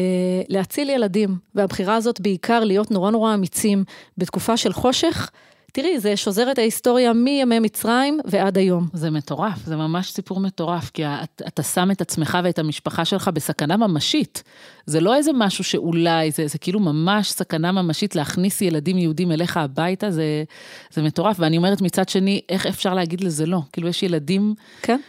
להציל 0.47 0.89
ילדים, 0.89 1.37
והבחירה 1.55 1.95
הזאת 1.95 2.21
בעיקר 2.21 2.63
להיות 2.63 2.91
נורא 2.91 3.11
נורא 3.11 3.33
אמיצים 3.33 3.83
בתקופה 4.17 4.57
של 4.57 4.73
חושך, 4.73 5.29
תראי, 5.73 5.99
זה 5.99 6.17
שוזר 6.17 6.51
את 6.51 6.57
ההיסטוריה 6.57 7.13
מימי 7.13 7.59
מצרים 7.59 8.19
ועד 8.25 8.57
היום. 8.57 8.87
זה 8.93 9.09
מטורף, 9.09 9.65
זה 9.65 9.75
ממש 9.75 10.11
סיפור 10.11 10.39
מטורף, 10.39 10.91
כי 10.93 11.05
אתה, 11.05 11.47
אתה 11.47 11.63
שם 11.63 11.91
את 11.91 12.01
עצמך 12.01 12.37
ואת 12.43 12.59
המשפחה 12.59 13.05
שלך 13.05 13.27
בסכנה 13.33 13.77
ממשית. 13.77 14.43
זה 14.85 14.99
לא 14.99 15.15
איזה 15.15 15.31
משהו 15.33 15.63
שאולי, 15.63 16.31
זה, 16.31 16.47
זה 16.47 16.57
כאילו 16.57 16.79
ממש 16.79 17.31
סכנה 17.31 17.71
ממשית 17.71 18.15
להכניס 18.15 18.61
ילדים 18.61 18.97
יהודים 18.97 19.31
אליך 19.31 19.57
הביתה, 19.57 20.11
זה, 20.11 20.43
זה 20.91 21.01
מטורף. 21.01 21.35
ואני 21.39 21.57
אומרת 21.57 21.81
מצד 21.81 22.09
שני, 22.09 22.41
איך 22.49 22.65
אפשר 22.65 22.93
להגיד 22.93 23.21
לזה 23.21 23.45
לא? 23.45 23.59
כאילו, 23.73 23.87
יש 23.87 24.03
ילדים... 24.03 24.53
כן. 24.81 24.99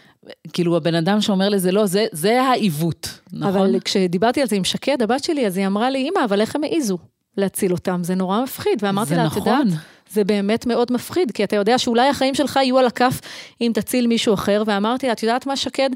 כאילו 0.52 0.76
הבן 0.76 0.94
אדם 0.94 1.20
שאומר 1.20 1.48
לזה 1.48 1.72
לא, 1.72 1.86
זה, 1.86 2.06
זה 2.12 2.42
העיוות, 2.42 3.20
נכון? 3.32 3.48
אבל 3.48 3.80
כשדיברתי 3.80 4.40
על 4.40 4.48
זה 4.48 4.56
עם 4.56 4.64
שקד, 4.64 5.02
הבת 5.02 5.24
שלי, 5.24 5.46
אז 5.46 5.56
היא 5.56 5.66
אמרה 5.66 5.90
לי, 5.90 6.08
אמא, 6.08 6.24
אבל 6.24 6.40
איך 6.40 6.56
הם 6.56 6.64
העיזו 6.64 6.98
להציל 7.36 7.72
אותם? 7.72 8.00
זה 8.04 8.14
נורא 8.14 8.42
מפחיד. 8.42 8.78
ואמרתי 8.82 9.14
לה, 9.14 9.26
את 9.26 9.26
נכון. 9.26 9.52
יודעת, 9.52 9.80
זה 10.10 10.24
באמת 10.24 10.66
מאוד 10.66 10.92
מפחיד, 10.92 11.30
כי 11.30 11.44
אתה 11.44 11.56
יודע 11.56 11.78
שאולי 11.78 12.08
החיים 12.08 12.34
שלך 12.34 12.56
יהיו 12.56 12.78
על 12.78 12.86
הכף 12.86 13.20
אם 13.60 13.72
תציל 13.74 14.06
מישהו 14.06 14.34
אחר, 14.34 14.62
ואמרתי 14.66 15.06
לה, 15.06 15.12
את 15.12 15.22
יודעת 15.22 15.46
מה, 15.46 15.56
שקד? 15.56 15.90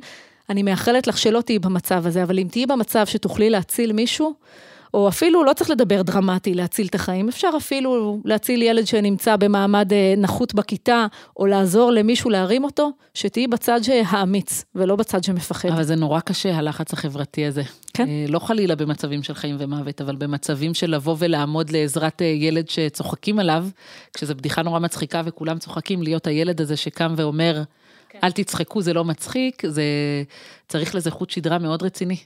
אני 0.51 0.63
מאחלת 0.63 1.07
לך 1.07 1.19
שלא 1.19 1.41
תהיי 1.41 1.59
במצב 1.59 2.07
הזה, 2.07 2.23
אבל 2.23 2.39
אם 2.39 2.47
תהיי 2.51 2.67
במצב 2.67 3.07
שתוכלי 3.07 3.51
להציל 3.51 3.93
מישהו, 3.93 4.35
או 4.95 5.09
אפילו 5.09 5.45
לא 5.45 5.53
צריך 5.53 5.71
לדבר 5.71 6.03
דרמטי 6.03 6.55
להציל 6.55 6.87
את 6.87 6.95
החיים, 6.95 7.29
אפשר 7.29 7.51
אפילו 7.57 8.21
להציל 8.25 8.63
ילד 8.63 8.87
שנמצא 8.87 9.37
במעמד 9.37 9.93
אה, 9.93 10.15
נחות 10.17 10.55
בכיתה, 10.55 11.07
או 11.37 11.47
לעזור 11.47 11.93
למישהו 11.93 12.31
להרים 12.31 12.65
אותו, 12.65 12.91
שתהיי 13.15 13.47
בצד 13.47 13.81
האמיץ, 14.07 14.65
ולא 14.75 14.97
בצד 14.97 15.25
שמפחד. 15.25 15.69
אבל 15.69 15.83
זה 15.83 15.95
נורא 15.95 16.21
קשה, 16.21 16.57
הלחץ 16.57 16.93
החברתי 16.93 17.47
הזה. 17.47 17.63
כן. 17.95 18.09
אה, 18.09 18.25
לא 18.29 18.39
חלילה 18.39 18.75
במצבים 18.75 19.23
של 19.23 19.35
חיים 19.35 19.57
ומוות, 19.59 20.01
אבל 20.01 20.17
במצבים 20.17 20.75
של 20.75 20.91
לבוא 20.91 21.17
ולעמוד 21.19 21.71
לעזרת 21.71 22.23
אה, 22.23 22.27
ילד 22.27 22.69
שצוחקים 22.69 23.39
עליו, 23.39 23.67
כשזו 24.13 24.35
בדיחה 24.35 24.63
נורא 24.63 24.79
מצחיקה 24.79 25.23
וכולם 25.25 25.59
צוחקים, 25.59 26.03
להיות 26.03 26.27
הילד 26.27 26.61
הזה 26.61 26.77
שקם 26.77 27.15
ואומר, 27.17 27.63
כן. 28.09 28.19
אל 28.25 28.33
תצחקו, 28.33 28.83
זה 28.83 28.93
לא 28.93 29.05
מצחיק, 29.05 29.63
זה 29.67 29.85
צריך 30.69 30.95
לזה 30.95 31.11
חוט 31.11 31.31
שדרה 31.31 31.59
מאוד 31.59 31.83
רציני. 31.83 32.17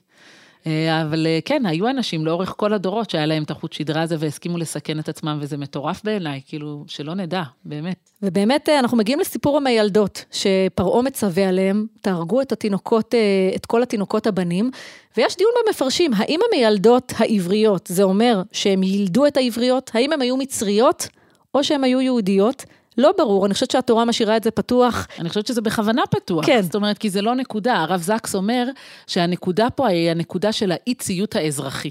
אה, 0.67 1.03
אבל 1.03 1.27
אה, 1.27 1.39
כן, 1.45 1.67
היו 1.67 1.89
אנשים 1.89 2.27
לאורך 2.27 2.55
כל 2.57 2.73
הדורות 2.73 3.11
שהיה 3.11 3.27
להם 3.27 3.43
את 3.43 3.51
החוט 3.51 3.73
שדרה 3.73 4.03
הזה 4.03 4.17
והסכימו 4.19 4.59
לסכן 4.59 4.99
את 4.99 5.09
עצמם, 5.09 5.39
וזה 5.41 5.57
מטורף 5.57 6.01
בעיניי, 6.05 6.41
כאילו, 6.47 6.85
שלא 6.87 7.15
נדע, 7.15 7.43
באמת. 7.65 8.11
ובאמת, 8.23 8.69
אה, 8.69 8.79
אנחנו 8.79 8.97
מגיעים 8.97 9.21
לסיפור 9.21 9.57
המיילדות, 9.57 10.25
שפרעה 10.31 11.03
מצווה 11.03 11.49
עליהם, 11.49 11.87
תהרגו 12.01 12.41
את 12.41 12.53
התינוקות, 12.53 13.15
את 13.57 13.67
כל 13.67 13.83
התינוקות 13.83 14.27
הבנים, 14.27 14.71
ויש 15.17 15.37
דיון 15.37 15.51
במפרשים, 15.67 16.11
האם 16.17 16.41
המיילדות 16.49 17.13
העבריות, 17.19 17.87
זה 17.87 18.03
אומר 18.03 18.43
שהם 18.53 18.83
יילדו 18.83 19.27
את 19.27 19.37
העבריות, 19.37 19.91
האם 19.95 20.13
הן 20.13 20.23
היו 20.23 20.37
מצריות, 20.37 21.09
או 21.55 21.65
שהן 21.65 21.85
היו 21.85 22.01
יהודיות? 22.01 22.65
לא 22.99 23.13
ברור, 23.19 23.47
אני 23.47 23.55
חושבת 23.55 23.71
שהתורה 23.71 24.05
משאירה 24.05 24.37
את 24.37 24.45
זה 24.45 24.51
פתוח. 24.51 25.07
אני 25.19 25.29
חושבת 25.29 25.47
שזה 25.47 25.61
בכוונה 25.61 26.03
פתוח. 26.11 26.47
כן. 26.47 26.63
זאת 26.63 26.75
אומרת, 26.75 26.99
כי 26.99 27.11
זה 27.11 27.23
לא 27.23 27.35
נקודה. 27.35 27.75
הרב 27.75 28.01
זקס 28.01 28.35
אומר 28.35 28.69
שהנקודה 29.07 29.71
פה 29.71 29.89
היא 29.89 30.11
הנקודה 30.11 30.53
של 30.53 30.73
האי-ציות 30.73 31.37
האזרחי. 31.37 31.91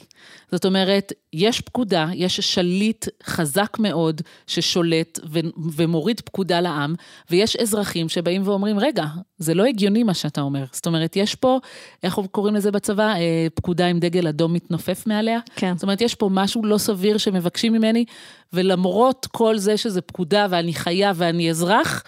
זאת 0.52 0.66
אומרת, 0.66 1.14
יש 1.34 1.62
פקודה, 1.62 2.08
יש 2.14 2.40
שליט 2.40 3.06
חזק 3.24 3.78
מאוד 3.80 4.22
ששולט 4.48 5.20
ו- 5.30 5.40
ומוריד 5.76 6.22
פקודה 6.22 6.60
לעם, 6.62 6.96
ויש 7.32 7.56
אזרחים 7.56 8.10
שבאים 8.10 8.42
ואומרים, 8.46 8.80
רגע, 8.80 9.06
זה 9.38 9.54
לא 9.54 9.66
הגיוני 9.66 10.04
מה 10.04 10.14
שאתה 10.14 10.42
אומר. 10.42 10.64
זאת 10.72 10.88
אומרת, 10.88 11.16
יש 11.16 11.36
פה, 11.36 11.60
איך 12.04 12.20
קוראים 12.32 12.56
לזה 12.56 12.72
בצבא? 12.72 13.14
אה, 13.14 13.48
פקודה 13.54 13.88
עם 13.88 14.00
דגל 14.00 14.28
אדום 14.28 14.54
מתנופף 14.54 15.04
מעליה. 15.08 15.40
כן. 15.56 15.74
זאת 15.76 15.84
אומרת, 15.84 16.02
יש 16.02 16.16
פה 16.16 16.30
משהו 16.32 16.66
לא 16.66 16.78
סביר 16.78 17.18
שמבקשים 17.18 17.74
ממני, 17.74 18.06
ולמרות 18.54 19.28
כל 19.32 19.58
זה 19.58 19.78
שזה 19.78 20.02
פקודה 20.02 20.48
ואני 20.50 20.74
חייב 20.74 21.16
ואני 21.20 21.50
אזרח, 21.50 22.04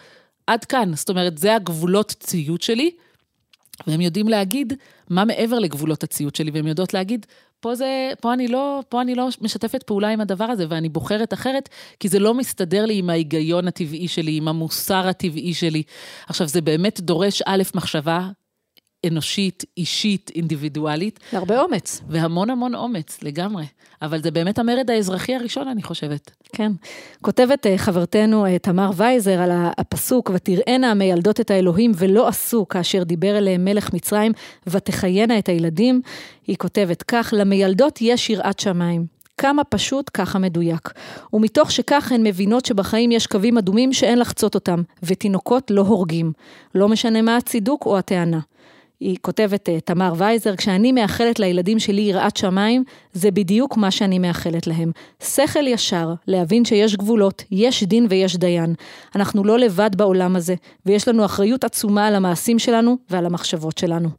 עד 0.48 0.65
כאן. 0.65 0.96
זאת 0.96 1.10
אומרת, 1.10 1.38
זה 1.38 1.55
הגבולות 1.55 2.15
ציות 2.19 2.62
שלי, 2.62 2.91
והם 3.88 4.01
יודעים 4.01 4.27
להגיד 4.27 4.74
מה 5.10 5.25
מעבר 5.25 5.60
לגבולות 5.60 6.03
הציות 6.03 6.36
שלי, 6.36 6.51
והם 6.51 6.67
יודעות 6.67 6.93
להגיד, 6.93 7.25
פה 7.60 7.75
זה, 7.75 8.12
פה 8.22 8.34
אני 8.34 8.48
לא, 8.48 8.81
פה 8.89 9.01
אני 9.01 9.15
לא 9.15 9.27
משתפת 9.41 9.84
פעולה 9.84 10.10
עם 10.10 10.22
הדבר 10.22 10.43
הזה, 10.43 10.65
ואני 10.69 10.89
בוחרת 10.89 11.34
אחרת, 11.34 11.69
כי 12.00 12.08
זה 12.08 12.19
לא 12.19 12.34
מסתדר 12.34 12.86
לי 12.86 12.98
עם 12.98 13.10
ההיגיון 13.10 13.67
הטבעי 13.67 14.08
שלי, 14.08 14.38
עם 14.38 14.48
המוסר 14.48 15.08
הטבעי 15.08 15.53
שלי. 15.53 15.84
עכשיו, 16.27 16.48
זה 16.48 16.62
באמת 16.62 17.00
דורש 17.00 17.41
א', 17.46 17.63
מחשבה 17.75 18.29
אנושית, 19.08 19.65
אישית, 19.77 20.32
אינדיבידואלית. 20.36 21.20
והרבה 21.34 21.62
אומץ. 21.62 22.01
והמון 22.08 22.50
המון 22.50 22.75
אומץ, 22.75 23.18
לגמרי. 23.24 23.65
אבל 24.01 24.22
זה 24.22 24.32
באמת 24.32 24.60
המרד 24.60 24.91
האזרחי 24.91 25.36
הראשון, 25.36 25.68
אני 25.68 25.84
חושבת. 25.84 26.32
כן. 26.53 26.72
כותבת 27.22 27.68
אה, 27.68 27.77
חברתנו 27.77 28.46
אה, 28.46 28.60
תמר 28.60 28.91
וייזר 28.96 29.41
על 29.41 29.51
הפסוק, 29.53 30.32
ותראינה 30.34 30.91
המיילדות 30.91 31.39
את 31.39 31.51
האלוהים 31.51 31.91
ולא 31.96 32.27
עשו 32.27 32.68
כאשר 32.68 33.03
דיבר 33.03 33.38
אליהם 33.38 33.65
מלך 33.65 33.94
מצרים, 33.94 34.32
ותחיינה 34.68 35.39
את 35.39 35.50
הילדים. 35.50 36.01
היא 36.48 36.56
כותבת 36.56 37.03
כך, 37.03 37.34
למיילדות 37.38 38.00
יש 38.01 38.29
יראת 38.29 38.60
שמיים. 38.60 39.20
כמה 39.38 39.63
פשוט, 39.63 40.12
ככה 40.13 40.39
מדויק. 40.39 40.89
ומתוך 41.34 41.72
שכך 41.72 42.12
הן 42.12 42.24
מבינות 42.24 42.65
שבחיים 42.65 43.12
יש 43.12 43.27
קווים 43.27 43.58
אדומים 43.58 43.94
שאין 43.94 44.20
לחצות 44.20 44.56
אותם, 44.56 44.82
ותינוקות 45.03 45.72
לא 45.72 45.82
הורגים. 45.82 46.32
לא 46.75 46.89
משנה 46.89 47.22
מה 47.22 47.38
הצידוק 47.38 47.86
או 47.86 47.98
הטענה. 47.98 48.39
היא 49.00 49.18
כותבת, 49.22 49.70
אה, 49.70 49.79
תמר 49.79 50.13
וייזר, 50.18 50.56
כשאני 50.56 50.91
מאחלת 50.91 51.39
לילדים 51.39 51.79
שלי 51.79 52.01
יראת 52.01 52.38
שמיים, 52.38 52.84
זה 53.13 53.32
בדיוק 53.32 53.77
מה 53.77 53.91
שאני 53.91 54.20
מאחלת 54.20 54.68
להם. 54.68 54.91
שכל 55.24 55.68
ישר, 55.68 56.13
להבין 56.27 56.65
שיש 56.65 56.96
גבולות, 56.96 57.44
יש 57.51 57.84
דין 57.84 58.08
ויש 58.10 58.38
דיין. 58.38 58.75
אנחנו 59.15 59.44
לא 59.44 59.60
לבד 59.60 59.89
בעולם 59.96 60.36
הזה, 60.36 60.56
ויש 60.86 61.08
לנו 61.08 61.25
אחריות 61.25 61.63
עצומה 61.63 62.08
על 62.08 62.15
המעשים 62.15 62.60
שלנו 62.60 62.98
ועל 63.10 63.25
המחשבות 63.25 63.77
שלנו. 63.77 64.10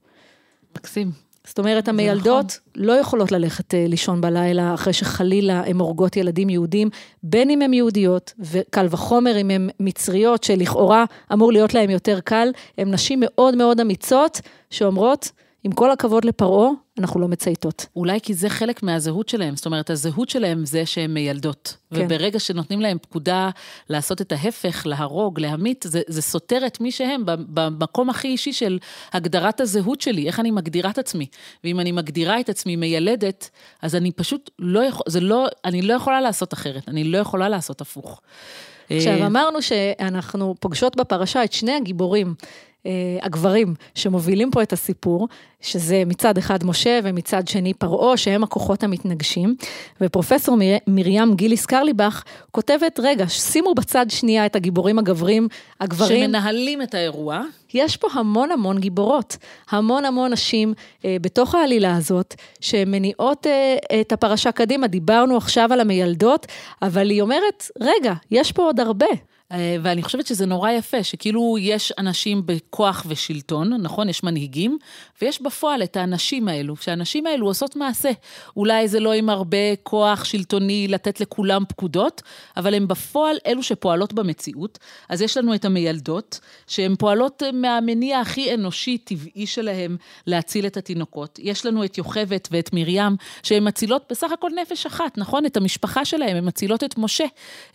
מקסים. 0.76 1.29
זאת 1.46 1.58
אומרת, 1.58 1.88
המיילדות 1.88 2.44
נכון. 2.46 2.86
לא 2.86 2.92
יכולות 2.92 3.32
ללכת 3.32 3.74
אה, 3.74 3.84
לישון 3.88 4.20
בלילה 4.20 4.74
אחרי 4.74 4.92
שחלילה 4.92 5.62
הן 5.66 5.76
הורגות 5.76 6.16
ילדים 6.16 6.50
יהודים, 6.50 6.90
בין 7.22 7.50
אם 7.50 7.62
הן 7.62 7.74
יהודיות, 7.74 8.32
וקל 8.38 8.86
וחומר 8.90 9.40
אם 9.40 9.50
הן 9.50 9.68
מצריות, 9.80 10.44
שלכאורה 10.44 11.04
אמור 11.32 11.52
להיות 11.52 11.74
להן 11.74 11.90
יותר 11.90 12.20
קל, 12.20 12.48
הן 12.78 12.94
נשים 12.94 13.18
מאוד 13.22 13.56
מאוד 13.56 13.80
אמיצות, 13.80 14.40
שאומרות, 14.70 15.30
עם 15.64 15.72
כל 15.72 15.90
הכבוד 15.90 16.24
לפרעה, 16.24 16.70
אנחנו 17.00 17.20
לא 17.20 17.28
מצייתות. 17.28 17.86
אולי 17.96 18.20
כי 18.22 18.34
זה 18.34 18.48
חלק 18.48 18.82
מהזהות 18.82 19.28
שלהם, 19.28 19.56
זאת 19.56 19.66
אומרת, 19.66 19.90
הזהות 19.90 20.28
שלהם 20.28 20.66
זה 20.66 20.86
שהן 20.86 21.14
מיילדות. 21.14 21.76
כן. 21.94 22.04
וברגע 22.04 22.38
שנותנים 22.38 22.80
להם 22.80 22.98
פקודה 22.98 23.50
לעשות 23.88 24.20
את 24.20 24.32
ההפך, 24.32 24.82
להרוג, 24.86 25.40
להמית, 25.40 25.84
זה, 25.88 26.02
זה 26.06 26.22
סותר 26.22 26.66
את 26.66 26.80
מי 26.80 26.92
שהם 26.92 27.22
במקום 27.26 28.10
הכי 28.10 28.28
אישי 28.28 28.52
של 28.52 28.78
הגדרת 29.12 29.60
הזהות 29.60 30.00
שלי, 30.00 30.26
איך 30.26 30.40
אני 30.40 30.50
מגדירה 30.50 30.90
את 30.90 30.98
עצמי. 30.98 31.26
ואם 31.64 31.80
אני 31.80 31.92
מגדירה 31.92 32.40
את 32.40 32.48
עצמי 32.48 32.76
מיילדת, 32.76 33.50
אז 33.82 33.94
אני 33.94 34.12
פשוט 34.12 34.50
לא 34.58 34.80
יכול, 34.80 35.02
זה 35.08 35.20
לא, 35.20 35.46
אני 35.64 35.82
לא 35.82 35.94
יכולה 35.94 36.20
לעשות 36.20 36.54
אחרת, 36.54 36.88
אני 36.88 37.04
לא 37.04 37.18
יכולה 37.18 37.48
לעשות 37.48 37.80
הפוך. 37.80 38.20
עכשיו, 38.90 39.12
אה, 39.12 39.26
אמרנו 39.26 39.62
שאנחנו 39.62 40.54
פוגשות 40.60 40.96
בפרשה 40.96 41.44
את 41.44 41.52
שני 41.52 41.72
הגיבורים. 41.72 42.34
אה, 42.86 42.92
הגברים 43.22 43.74
שמובילים 43.94 44.50
פה 44.50 44.62
את 44.62 44.72
הסיפור, 44.72 45.28
שזה 45.60 46.02
מצד 46.06 46.38
אחד 46.38 46.64
משה 46.64 47.00
ומצד 47.04 47.48
שני 47.48 47.74
פרעה, 47.74 48.16
שהם 48.16 48.44
הכוחות 48.44 48.82
המתנגשים. 48.82 49.54
ופרופסור 50.00 50.56
מיר, 50.56 50.78
מרים 50.86 51.34
גיליס 51.34 51.66
קרליבך 51.66 52.22
כותבת, 52.50 53.00
רגע, 53.02 53.28
שימו 53.28 53.74
בצד 53.74 54.06
שנייה 54.08 54.46
את 54.46 54.56
הגיבורים 54.56 54.98
הגברים, 54.98 55.48
הגברים... 55.80 56.24
שמנהלים 56.24 56.82
את 56.82 56.94
האירוע. 56.94 57.42
יש 57.74 57.96
פה 57.96 58.08
המון 58.12 58.50
המון 58.50 58.78
גיבורות, 58.78 59.36
המון 59.70 60.04
המון 60.04 60.32
נשים 60.32 60.74
אה, 61.04 61.16
בתוך 61.20 61.54
העלילה 61.54 61.96
הזאת, 61.96 62.34
שמניעות 62.60 63.46
אה, 63.46 64.00
את 64.00 64.12
הפרשה 64.12 64.52
קדימה. 64.52 64.86
דיברנו 64.86 65.36
עכשיו 65.36 65.72
על 65.72 65.80
המיילדות, 65.80 66.46
אבל 66.82 67.10
היא 67.10 67.22
אומרת, 67.22 67.70
רגע, 67.80 68.12
יש 68.30 68.52
פה 68.52 68.62
עוד 68.62 68.80
הרבה. 68.80 69.29
אה, 69.52 69.76
ואני 69.82 70.02
חושבת 70.02 70.26
שזה 70.26 70.46
נורא 70.46 70.70
יפה, 70.70 71.02
שכאילו 71.02 71.56
יש 71.60 71.92
אנשים 71.98 72.42
בכוח 72.46 73.04
ושלטון, 73.08 73.72
נכון? 73.72 74.08
יש 74.08 74.22
מנהיגים, 74.22 74.78
ויש 75.22 75.42
בפועל 75.42 75.82
את 75.82 75.96
האנשים 75.96 76.48
האלו, 76.48 76.76
שהאנשים 76.76 77.26
האלו 77.26 77.46
עושות 77.46 77.76
מעשה. 77.76 78.10
אולי 78.56 78.88
זה 78.88 79.00
לא 79.00 79.12
עם 79.12 79.28
הרבה 79.28 79.76
כוח 79.82 80.24
שלטוני 80.24 80.88
לתת 80.88 81.20
לכולם 81.20 81.64
פקודות, 81.68 82.22
אבל 82.56 82.74
הם 82.74 82.88
בפועל 82.88 83.36
אלו 83.46 83.62
שפועלות 83.62 84.12
במציאות. 84.12 84.78
אז 85.08 85.22
יש 85.22 85.36
לנו 85.36 85.54
את 85.54 85.64
המיילדות, 85.64 86.40
שהן 86.66 86.96
פועלות 86.96 87.42
מהמניע 87.52 88.20
הכי 88.20 88.54
אנושי, 88.54 88.98
טבעי 88.98 89.46
שלהם, 89.46 89.96
להציל 90.26 90.66
את 90.66 90.76
התינוקות. 90.76 91.38
יש 91.42 91.66
לנו 91.66 91.84
את 91.84 91.98
יוכבת 91.98 92.48
ואת 92.50 92.70
מרים, 92.72 93.16
שהן 93.42 93.68
מצילות 93.68 94.02
בסך 94.10 94.32
הכל 94.32 94.50
נפש 94.62 94.86
אחת, 94.86 95.18
נכון? 95.18 95.46
את 95.46 95.56
המשפחה 95.56 96.04
שלהם, 96.04 96.36
הן 96.36 96.48
מצילות 96.48 96.84
את 96.84 96.98
משה. 96.98 97.24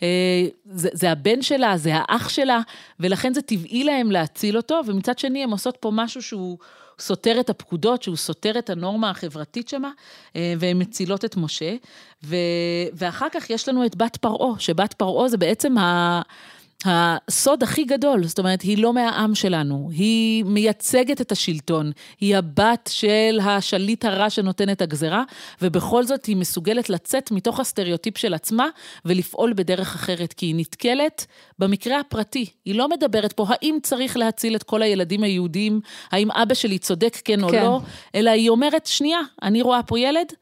אה, 0.02 0.46
זה, 0.70 0.88
זה 0.92 1.10
הבן 1.10 1.42
שלה. 1.42 1.65
שלה, 1.66 1.76
זה 1.76 1.90
האח 1.94 2.28
שלה, 2.28 2.60
ולכן 3.00 3.34
זה 3.34 3.42
טבעי 3.42 3.84
להם 3.84 4.10
להציל 4.10 4.56
אותו, 4.56 4.80
ומצד 4.86 5.18
שני 5.18 5.42
הן 5.42 5.50
עושות 5.50 5.76
פה 5.80 5.90
משהו 5.92 6.22
שהוא 6.22 6.58
סותר 6.98 7.40
את 7.40 7.50
הפקודות, 7.50 8.02
שהוא 8.02 8.16
סותר 8.16 8.58
את 8.58 8.70
הנורמה 8.70 9.10
החברתית 9.10 9.68
שמה, 9.68 9.90
אה, 10.36 10.54
והן 10.58 10.82
מצילות 10.82 11.24
את 11.24 11.36
משה. 11.36 11.76
ו... 12.24 12.36
ואחר 12.92 13.26
כך 13.32 13.50
יש 13.50 13.68
לנו 13.68 13.86
את 13.86 13.96
בת 13.96 14.16
פרעה, 14.16 14.58
שבת 14.58 14.94
פרעה 14.94 15.28
זה 15.28 15.36
בעצם 15.36 15.78
ה... 15.78 16.22
הסוד 16.84 17.62
הכי 17.62 17.84
גדול, 17.84 18.24
זאת 18.24 18.38
אומרת, 18.38 18.62
היא 18.62 18.78
לא 18.78 18.92
מהעם 18.92 19.34
שלנו, 19.34 19.88
היא 19.92 20.44
מייצגת 20.44 21.20
את 21.20 21.32
השלטון, 21.32 21.92
היא 22.20 22.36
הבת 22.36 22.90
של 22.92 23.40
השליט 23.42 24.04
הרע 24.04 24.30
שנותן 24.30 24.70
את 24.70 24.82
הגזרה, 24.82 25.22
ובכל 25.62 26.04
זאת 26.04 26.24
היא 26.24 26.36
מסוגלת 26.36 26.90
לצאת 26.90 27.30
מתוך 27.30 27.60
הסטריאוטיפ 27.60 28.18
של 28.18 28.34
עצמה 28.34 28.68
ולפעול 29.04 29.52
בדרך 29.52 29.94
אחרת, 29.94 30.32
כי 30.32 30.46
היא 30.46 30.54
נתקלת 30.56 31.26
במקרה 31.58 32.00
הפרטי. 32.00 32.46
היא 32.64 32.74
לא 32.74 32.88
מדברת 32.88 33.32
פה 33.32 33.46
האם 33.48 33.78
צריך 33.82 34.16
להציל 34.16 34.56
את 34.56 34.62
כל 34.62 34.82
הילדים 34.82 35.22
היהודים, 35.22 35.80
האם 36.12 36.30
אבא 36.30 36.54
שלי 36.54 36.78
צודק 36.78 37.16
כן 37.24 37.42
או 37.42 37.48
כן. 37.48 37.62
לא, 37.62 37.80
אלא 38.14 38.30
היא 38.30 38.50
אומרת, 38.50 38.86
שנייה, 38.86 39.20
אני 39.42 39.62
רואה 39.62 39.82
פה 39.82 39.98
ילד, 39.98 40.32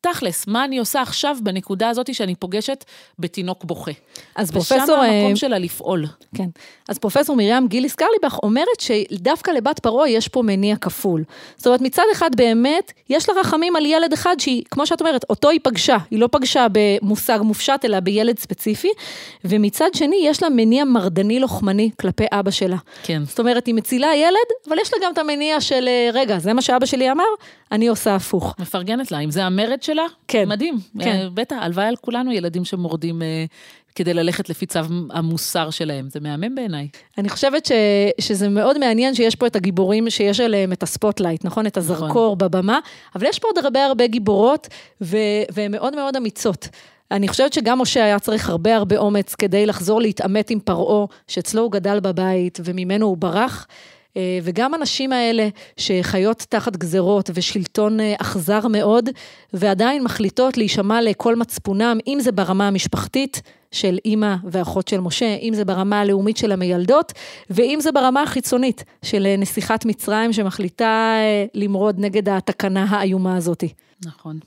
תכלס, 0.00 0.46
מה 0.46 0.64
אני 0.64 0.78
עושה 0.78 1.02
עכשיו 1.02 1.36
בנקודה 1.42 1.88
הזאת 1.88 2.14
שאני 2.14 2.34
פוגשת 2.34 2.84
בתינוק 3.18 3.64
בוכה. 3.64 3.90
אז 4.36 4.50
פרופסור... 4.50 4.78
ושם 4.80 4.92
המקום 4.92 5.36
שלה 5.36 5.58
לפעול. 5.58 6.06
כן. 6.34 6.48
אז 6.88 6.98
פרופסור 6.98 7.36
מרים 7.36 7.68
גיליס 7.68 7.94
קרליבך 7.94 8.38
אומרת 8.42 8.80
שדווקא 8.80 9.50
לבת 9.50 9.78
פרעה 9.78 10.10
יש 10.10 10.28
פה 10.28 10.42
מניע 10.42 10.76
כפול. 10.76 11.24
זאת 11.56 11.66
אומרת, 11.66 11.80
מצד 11.80 12.02
אחד 12.12 12.30
באמת, 12.36 12.92
יש 13.10 13.28
לה 13.28 13.34
רחמים 13.40 13.76
על 13.76 13.86
ילד 13.86 14.12
אחד 14.12 14.36
שהיא, 14.38 14.62
כמו 14.70 14.86
שאת 14.86 15.00
אומרת, 15.00 15.24
אותו 15.30 15.50
היא 15.50 15.60
פגשה. 15.62 15.96
היא 16.10 16.18
לא 16.18 16.28
פגשה 16.32 16.66
במושג 16.72 17.38
מופשט, 17.42 17.84
אלא 17.84 18.00
בילד 18.00 18.38
ספציפי. 18.38 18.88
ומצד 19.44 19.90
שני, 19.94 20.16
יש 20.24 20.42
לה 20.42 20.48
מניע 20.48 20.84
מרדני 20.84 21.40
לוחמני 21.40 21.90
כלפי 22.00 22.24
אבא 22.32 22.50
שלה. 22.50 22.76
כן. 23.02 23.22
זאת 23.24 23.38
אומרת, 23.38 23.66
היא 23.66 23.74
מצילה 23.74 24.14
ילד, 24.16 24.68
אבל 24.68 24.76
יש 24.80 24.92
לה 24.94 24.98
גם 25.06 25.12
את 25.12 25.18
המניע 25.18 25.60
של, 25.60 25.88
רגע, 26.12 26.38
זה 26.38 26.52
מה 26.52 26.62
שאבא 26.62 26.86
שלי 26.86 27.12
אמר, 27.12 27.24
אני 27.72 27.88
עושה 27.88 28.14
הפוך. 28.14 28.54
מפרגנת 28.58 29.12
לה, 29.12 29.18
אם 29.18 29.30
זה 29.30 29.44
המרד 29.44 29.82
שלה, 29.88 30.06
כן. 30.28 30.48
מדהים. 30.48 30.78
כן. 31.00 31.08
אה, 31.08 31.28
בטח, 31.34 31.56
הלוואי 31.60 31.86
על 31.86 31.96
כולנו 31.96 32.32
ילדים 32.32 32.64
שמורדים 32.64 33.22
אה, 33.22 33.44
כדי 33.94 34.14
ללכת 34.14 34.48
לפי 34.48 34.66
צו 34.66 34.80
המוסר 35.10 35.70
שלהם. 35.70 36.08
זה 36.10 36.20
מהמם 36.20 36.54
בעיניי. 36.54 36.88
אני 37.18 37.28
חושבת 37.28 37.66
ש, 37.66 37.72
שזה 38.20 38.48
מאוד 38.48 38.78
מעניין 38.78 39.14
שיש 39.14 39.34
פה 39.34 39.46
את 39.46 39.56
הגיבורים 39.56 40.10
שיש 40.10 40.40
עליהם 40.40 40.72
את 40.72 40.82
הספוטלייט, 40.82 41.44
נכון? 41.44 41.66
את 41.66 41.76
הזרקור 41.76 42.36
נכון. 42.36 42.38
בבמה, 42.38 42.78
אבל 43.16 43.26
יש 43.26 43.38
פה 43.38 43.48
עוד 43.48 43.64
הרבה 43.64 43.86
הרבה 43.86 44.06
גיבורות, 44.06 44.68
ו, 45.00 45.16
והן 45.50 45.72
מאוד 45.72 45.96
מאוד 45.96 46.16
אמיצות. 46.16 46.68
אני 47.10 47.28
חושבת 47.28 47.52
שגם 47.52 47.80
משה 47.80 48.04
היה 48.04 48.18
צריך 48.18 48.50
הרבה 48.50 48.76
הרבה 48.76 48.96
אומץ 48.96 49.34
כדי 49.34 49.66
לחזור 49.66 50.00
להתעמת 50.00 50.50
עם 50.50 50.60
פרעה, 50.60 51.06
שאצלו 51.28 51.62
הוא 51.62 51.72
גדל 51.72 52.00
בבית 52.00 52.60
וממנו 52.64 53.06
הוא 53.06 53.16
ברח. 53.16 53.66
אה, 54.18 54.38
וגם 54.42 54.74
הנשים 54.74 55.12
האלה 55.12 55.48
שחיות 55.76 56.46
תחת 56.48 56.76
גזרות 56.76 57.30
ושלטון 57.34 58.00
אה, 58.00 58.14
אכזר 58.18 58.68
מאוד, 58.68 59.08
ועדיין 59.52 60.04
מחליטות 60.04 60.56
להישמע 60.56 61.02
לכל 61.02 61.36
מצפונם, 61.36 61.98
אם 62.06 62.18
זה 62.20 62.32
ברמה 62.32 62.68
המשפחתית 62.68 63.42
של 63.72 63.98
אימא 64.04 64.34
ואחות 64.44 64.88
של 64.88 65.00
משה, 65.00 65.36
אם 65.42 65.52
זה 65.54 65.64
ברמה 65.64 66.00
הלאומית 66.00 66.36
של 66.36 66.52
המיילדות, 66.52 67.12
ואם 67.50 67.78
זה 67.80 67.92
ברמה 67.92 68.22
החיצונית 68.22 68.84
של 69.02 69.26
אה, 69.26 69.36
נסיכת 69.36 69.84
מצרים 69.84 70.32
שמחליטה 70.32 71.14
למרוד 71.54 71.96
נגד 71.98 72.28
התקנה 72.28 72.84
האיומה 72.88 73.36
הזאת. 73.36 73.64
נכון. 74.04 74.38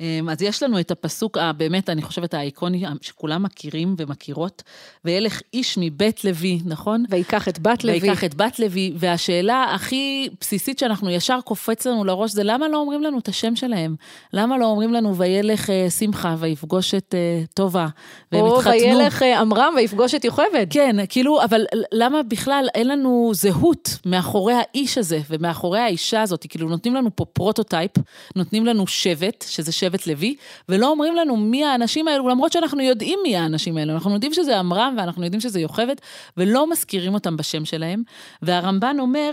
אמ, 0.00 0.28
אז 0.28 0.42
יש 0.42 0.62
לנו 0.62 0.80
את 0.80 0.90
הפסוק, 0.90 1.38
באמת, 1.56 1.90
אני 1.90 2.02
חושבת, 2.02 2.34
האיקוני, 2.34 2.84
שכולם 3.00 3.42
מכירים 3.42 3.94
ומכירות, 3.98 4.62
וילך 5.04 5.40
איש 5.52 5.78
מבית 5.78 6.24
לוי, 6.24 6.60
נכון? 6.64 7.04
ויקח 7.10 7.48
את 7.48 7.58
בת 7.58 7.84
לוי. 7.84 8.00
ויקח 8.00 8.24
את 8.24 8.34
בת 8.34 8.58
לוי, 8.58 8.92
והשאלה 8.96 9.66
הכי 9.74 10.28
בסיסית 10.40 10.78
שאנחנו 10.78 11.10
ישר 11.10 11.40
קופץ 11.44 11.86
לנו 11.86 12.04
לראש, 12.04 12.30
זה 12.30 12.42
למה 12.44 12.68
לא 12.68 12.76
אומרים 12.76 13.02
לנו 13.02 13.18
את 13.18 13.28
השם 13.28 13.56
שלהם? 13.56 13.96
למה 14.32 14.58
לא 14.58 14.66
אומרים 14.66 14.92
לנו, 14.92 15.16
וילך 15.16 15.70
אה, 15.70 15.90
שמחה 15.90 16.36
ויפגוש 16.38 16.94
את 16.94 17.14
אה, 17.14 17.44
טובה, 17.54 17.86
והם 18.32 18.40
או 18.40 18.58
התחתנו? 18.58 18.74
או 18.74 18.80
וילך 18.80 19.22
אה, 19.22 19.40
עמרם 19.40 19.74
ויפגוש 19.76 20.14
את 20.14 20.24
יוכבד. 20.24 20.66
כן, 20.70 20.96
כאילו, 21.08 21.44
אבל 21.44 21.64
למה 21.92 22.22
בכלל 22.22 22.68
אין 22.74 22.88
לנו 22.88 23.30
זהות 23.34 23.98
מאחורי 24.06 24.54
האיש 24.54 24.98
הזה 24.98 25.20
ומאחורי 25.30 25.80
האישה 25.80 26.22
הזאת? 26.22 26.46
כאילו, 26.48 26.68
נותנים 26.68 26.94
לנו 26.94 27.16
פה 27.16 27.24
פרוטוטייפ, 27.24 27.90
נותנים 28.36 28.66
לנו 28.66 28.86
שבט, 28.86 29.44
שזה 29.48 29.72
שבט 29.72 29.83
שבט 29.84 30.06
לוי, 30.06 30.36
ולא 30.68 30.90
אומרים 30.90 31.14
לנו 31.14 31.36
מי 31.36 31.64
האנשים 31.64 32.08
האלו, 32.08 32.28
למרות 32.28 32.52
שאנחנו 32.52 32.82
יודעים 32.82 33.18
מי 33.22 33.36
האנשים 33.36 33.76
האלו. 33.76 33.92
אנחנו 33.92 34.14
יודעים 34.14 34.34
שזה 34.34 34.58
עמרם 34.58 34.94
ואנחנו 34.98 35.24
יודעים 35.24 35.40
שזה 35.40 35.60
יוכבד, 35.60 35.96
ולא 36.36 36.70
מזכירים 36.70 37.14
אותם 37.14 37.36
בשם 37.36 37.64
שלהם. 37.64 38.02
והרמב"ן 38.42 38.96
אומר, 39.00 39.30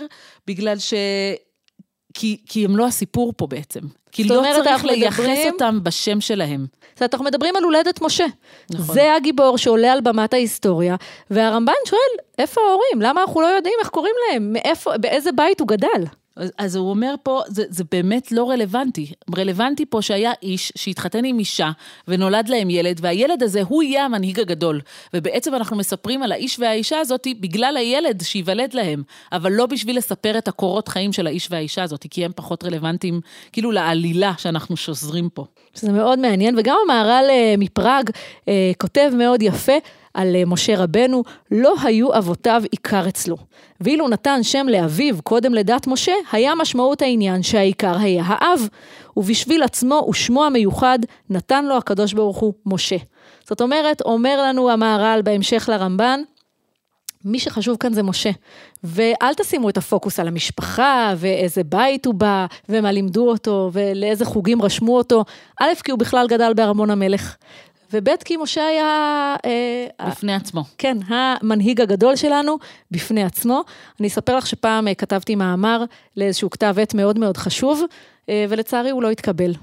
בגלל 0.47 0.79
ש... 0.79 0.93
כי, 2.13 2.37
כי 2.45 2.65
הם 2.65 2.77
לא 2.77 2.87
הסיפור 2.87 3.33
פה 3.37 3.47
בעצם. 3.47 3.79
כי 4.11 4.23
לא 4.23 4.35
אומרת, 4.35 4.63
צריך 4.63 4.85
לייחס 4.85 5.19
מדברים... 5.19 5.53
אותם 5.53 5.79
בשם 5.83 6.21
שלהם. 6.21 6.65
זאת 6.93 7.01
אומרת, 7.01 7.13
אנחנו 7.13 7.25
מדברים 7.25 7.55
על 7.55 7.63
הולדת 7.63 8.01
משה. 8.01 8.25
נכון. 8.71 8.95
זה 8.95 9.15
הגיבור 9.15 9.57
שעולה 9.57 9.93
על 9.93 10.01
במת 10.01 10.33
ההיסטוריה, 10.33 10.95
והרמב"ן 11.29 11.73
שואל, 11.85 12.25
איפה 12.37 12.61
ההורים? 12.61 13.01
למה 13.01 13.21
אנחנו 13.21 13.41
לא 13.41 13.47
יודעים 13.47 13.73
איך 13.79 13.89
קוראים 13.89 14.15
להם? 14.29 14.53
מאיפה, 14.53 14.97
באיזה 14.97 15.31
בית 15.31 15.59
הוא 15.59 15.67
גדל? 15.67 16.03
אז, 16.35 16.51
אז 16.57 16.75
הוא 16.75 16.89
אומר 16.89 17.15
פה, 17.23 17.41
זה, 17.47 17.63
זה 17.69 17.83
באמת 17.91 18.31
לא 18.31 18.49
רלוונטי. 18.49 19.11
רלוונטי 19.37 19.85
פה 19.85 20.01
שהיה 20.01 20.31
איש 20.41 20.71
שהתחתן 20.75 21.25
עם 21.25 21.39
אישה 21.39 21.71
ונולד 22.07 22.49
להם 22.49 22.69
ילד, 22.69 22.99
והילד 23.01 23.43
הזה 23.43 23.61
הוא 23.67 23.83
יהיה 23.83 24.05
המנהיג 24.05 24.39
הגדול. 24.39 24.81
ובעצם 25.13 25.55
אנחנו 25.55 25.77
מספרים 25.77 26.23
על 26.23 26.31
האיש 26.31 26.59
והאישה 26.59 26.99
הזאת 26.99 27.27
בגלל 27.39 27.77
הילד 27.77 28.21
שייוולד 28.21 28.73
להם, 28.73 29.03
אבל 29.31 29.51
לא 29.51 29.65
בשביל 29.65 29.97
לספר 29.97 30.37
את 30.37 30.47
הקורות 30.47 30.87
חיים 30.87 31.13
של 31.13 31.27
האיש 31.27 31.47
והאישה 31.51 31.83
הזאת, 31.83 32.05
כי 32.09 32.25
הם 32.25 32.31
פחות 32.35 32.63
רלוונטיים 32.63 33.21
כאילו 33.51 33.71
לעלילה 33.71 34.33
שאנחנו 34.37 34.77
שוזרים 34.77 35.29
פה. 35.29 35.45
שזה 35.75 35.91
מאוד 35.91 36.19
מעניין, 36.19 36.55
וגם 36.59 36.77
המהר"ל 36.83 37.25
אה, 37.29 37.55
מפראג 37.57 38.09
אה, 38.47 38.71
כותב 38.77 39.11
מאוד 39.17 39.41
יפה. 39.41 39.73
על 40.13 40.35
אה, 40.35 40.45
משה 40.45 40.77
רבנו, 40.77 41.23
לא 41.51 41.73
היו 41.83 42.17
אבותיו 42.17 42.63
עיקר 42.71 43.07
אצלו. 43.07 43.37
ואילו 43.81 44.07
נתן 44.07 44.43
שם 44.43 44.67
לאביו 44.69 45.21
קודם 45.23 45.53
לדת 45.53 45.87
משה, 45.87 46.13
היה 46.31 46.55
משמעות 46.55 47.01
העניין 47.01 47.43
שהעיקר 47.43 47.97
היה 47.99 48.23
האב. 48.27 48.67
ובשביל 49.17 49.63
עצמו 49.63 50.07
ושמו 50.09 50.45
המיוחד, 50.45 50.99
נתן 51.29 51.65
לו 51.65 51.77
הקדוש 51.77 52.13
ברוך 52.13 52.37
הוא 52.37 52.53
משה. 52.65 52.97
זאת 53.47 53.61
אומרת, 53.61 54.01
אומר 54.01 54.41
לנו 54.43 54.69
המהר"ל 54.69 55.21
בהמשך 55.21 55.69
לרמב"ן, 55.71 56.21
מי 57.25 57.39
שחשוב 57.39 57.77
כאן 57.79 57.93
זה 57.93 58.03
משה. 58.03 58.29
ואל 58.83 59.33
תשימו 59.37 59.69
את 59.69 59.77
הפוקוס 59.77 60.19
על 60.19 60.27
המשפחה, 60.27 61.13
ואיזה 61.17 61.63
בית 61.63 62.05
הוא 62.05 62.13
בא, 62.13 62.45
ומה 62.69 62.91
לימדו 62.91 63.29
אותו, 63.29 63.69
ולאיזה 63.73 64.25
חוגים 64.25 64.61
רשמו 64.61 64.97
אותו. 64.97 65.23
א', 65.59 65.65
כי 65.83 65.91
הוא 65.91 65.99
בכלל 65.99 66.27
גדל 66.27 66.53
בארמון 66.53 66.89
המלך. 66.89 67.35
וב' 67.93 68.09
כי 68.25 68.37
משה 68.37 68.65
היה... 68.65 69.35
אה, 69.45 70.09
בפני 70.09 70.33
עצמו. 70.33 70.63
כן, 70.77 70.97
המנהיג 71.07 71.81
הגדול 71.81 72.15
שלנו 72.15 72.57
בפני 72.91 73.23
עצמו. 73.23 73.63
אני 73.99 74.07
אספר 74.07 74.37
לך 74.37 74.47
שפעם 74.47 74.87
אה, 74.87 74.95
כתבתי 74.95 75.35
מאמר 75.35 75.83
לאיזשהו 76.17 76.49
כתב 76.49 76.75
עת 76.81 76.93
מאוד 76.93 77.19
מאוד 77.19 77.37
חשוב, 77.37 77.83
אה, 78.29 78.45
ולצערי 78.49 78.89
הוא 78.89 79.03
לא 79.03 79.11
התקבל. 79.11 79.53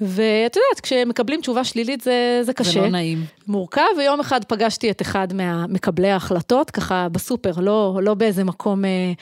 ואת 0.00 0.56
יודעת, 0.56 0.80
כשמקבלים 0.82 1.40
תשובה 1.40 1.64
שלילית 1.64 2.00
זה, 2.00 2.40
זה 2.42 2.52
קשה. 2.52 2.70
זה 2.70 2.80
לא 2.80 2.88
נעים. 2.88 3.24
מורכב, 3.46 3.82
ויום 3.98 4.20
אחד 4.20 4.44
פגשתי 4.44 4.90
את 4.90 5.02
אחד 5.02 5.32
מהמקבלי 5.32 6.10
ההחלטות, 6.10 6.70
ככה 6.70 7.08
בסופר, 7.08 7.52
לא, 7.60 7.98
לא 8.02 8.14
באיזה 8.14 8.44
מקום 8.44 8.84
אה, 8.84 9.12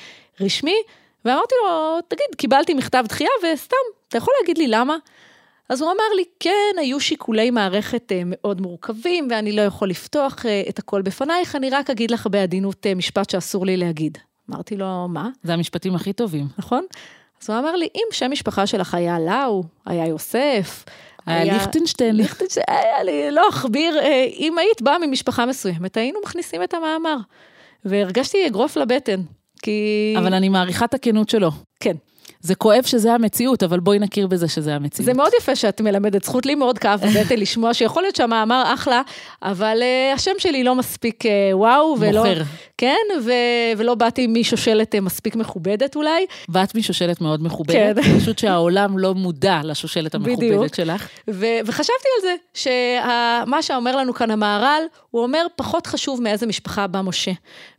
רשמי, 0.40 0.76
ואמרתי 1.24 1.54
לו, 1.64 1.98
תגיד, 2.08 2.26
קיבלתי 2.36 2.74
מכתב 2.74 3.04
דחייה, 3.08 3.30
וסתם, 3.42 3.76
אתה 4.08 4.18
יכול 4.18 4.34
להגיד 4.40 4.58
לי 4.58 4.68
למה? 4.68 4.96
אז 5.72 5.82
הוא 5.82 5.90
אמר 5.90 6.14
לי, 6.16 6.24
כן, 6.40 6.74
היו 6.78 7.00
שיקולי 7.00 7.50
מערכת 7.50 8.12
אה, 8.12 8.22
מאוד 8.26 8.60
מורכבים, 8.60 9.28
ואני 9.30 9.52
לא 9.52 9.62
יכול 9.62 9.88
לפתוח 9.88 10.46
אה, 10.46 10.62
את 10.68 10.78
הכל 10.78 11.02
בפנייך, 11.02 11.56
אני 11.56 11.70
רק 11.70 11.90
אגיד 11.90 12.10
לך 12.10 12.28
בעדינות 12.30 12.86
אה, 12.86 12.94
משפט 12.94 13.30
שאסור 13.30 13.66
לי 13.66 13.76
להגיד. 13.76 14.18
אמרתי 14.50 14.76
לו, 14.76 15.08
מה? 15.08 15.28
זה 15.42 15.52
המשפטים 15.54 15.94
הכי 15.94 16.12
טובים. 16.12 16.46
נכון? 16.58 16.84
אז 17.42 17.50
הוא 17.50 17.58
אמר 17.58 17.76
לי, 17.76 17.88
אם 17.94 18.02
שם 18.10 18.30
משפחה 18.30 18.66
שלך 18.66 18.94
היה 18.94 19.20
לאו, 19.20 19.62
היה 19.86 20.06
יוסף, 20.06 20.84
היה 21.26 21.44
ליכטנשטיין. 21.44 22.16
ליכטנשטיין, 22.16 22.64
היה 22.68 23.02
לי, 23.02 23.30
לא 23.30 23.48
אכביר, 23.48 24.00
אם 24.36 24.58
היית 24.58 24.82
באה 24.82 24.98
ממשפחה 24.98 25.46
מסוימת, 25.46 25.96
היינו 25.96 26.18
מכניסים 26.24 26.62
את 26.62 26.74
המאמר. 26.74 27.16
והרגשתי 27.84 28.46
אגרוף 28.46 28.76
לבטן, 28.76 29.20
כי... 29.62 30.14
אבל 30.18 30.34
אני 30.34 30.48
מעריכה 30.48 30.84
את 30.84 30.94
הכנות 30.94 31.28
שלו. 31.28 31.50
כן. 31.80 31.96
זה 32.42 32.54
כואב 32.54 32.82
שזה 32.82 33.12
המציאות, 33.14 33.62
אבל 33.62 33.80
בואי 33.80 33.98
נכיר 33.98 34.26
בזה 34.26 34.48
שזה 34.48 34.74
המציאות. 34.74 35.04
זה 35.06 35.14
מאוד 35.14 35.30
יפה 35.40 35.56
שאת 35.56 35.80
מלמדת, 35.80 36.24
זכות 36.24 36.46
לי 36.46 36.54
מאוד 36.54 36.78
כאב 36.78 37.00
בבטן 37.00 37.36
לשמוע 37.42 37.74
שיכול 37.74 38.02
להיות 38.02 38.16
שהמאמר 38.16 38.62
אחלה, 38.74 39.02
אבל 39.42 39.78
uh, 39.80 40.14
השם 40.14 40.30
שלי 40.38 40.64
לא 40.64 40.74
מספיק 40.74 41.24
uh, 41.24 41.28
וואו, 41.52 41.96
ולא... 41.98 42.18
מוכר. 42.18 42.42
כן, 42.82 43.20
ו, 43.22 43.32
ולא 43.76 43.94
באתי 43.94 44.26
משושלת 44.26 44.94
uh, 44.94 45.00
מספיק 45.00 45.36
מכובדת 45.36 45.96
אולי. 45.96 46.26
באת 46.48 46.74
משושלת 46.74 47.20
מאוד 47.20 47.42
מכובדת, 47.42 48.04
כן. 48.04 48.18
פשוט 48.18 48.38
שהעולם 48.38 48.98
לא 48.98 49.14
מודע 49.14 49.60
לשושלת 49.64 50.14
המכובדת 50.14 50.38
בדיוק. 50.38 50.74
שלך. 50.74 51.08
ו, 51.30 51.46
וחשבתי 51.66 52.08
על 52.16 52.22
זה, 52.22 52.34
שמה 52.54 53.62
שאומר 53.62 53.96
לנו 53.96 54.14
כאן 54.14 54.30
המהר"ל, 54.30 54.82
הוא 55.10 55.22
אומר, 55.22 55.46
פחות 55.56 55.86
חשוב 55.86 56.22
מאיזה 56.22 56.46
משפחה 56.46 56.86
בא 56.86 57.00
משה. 57.00 57.32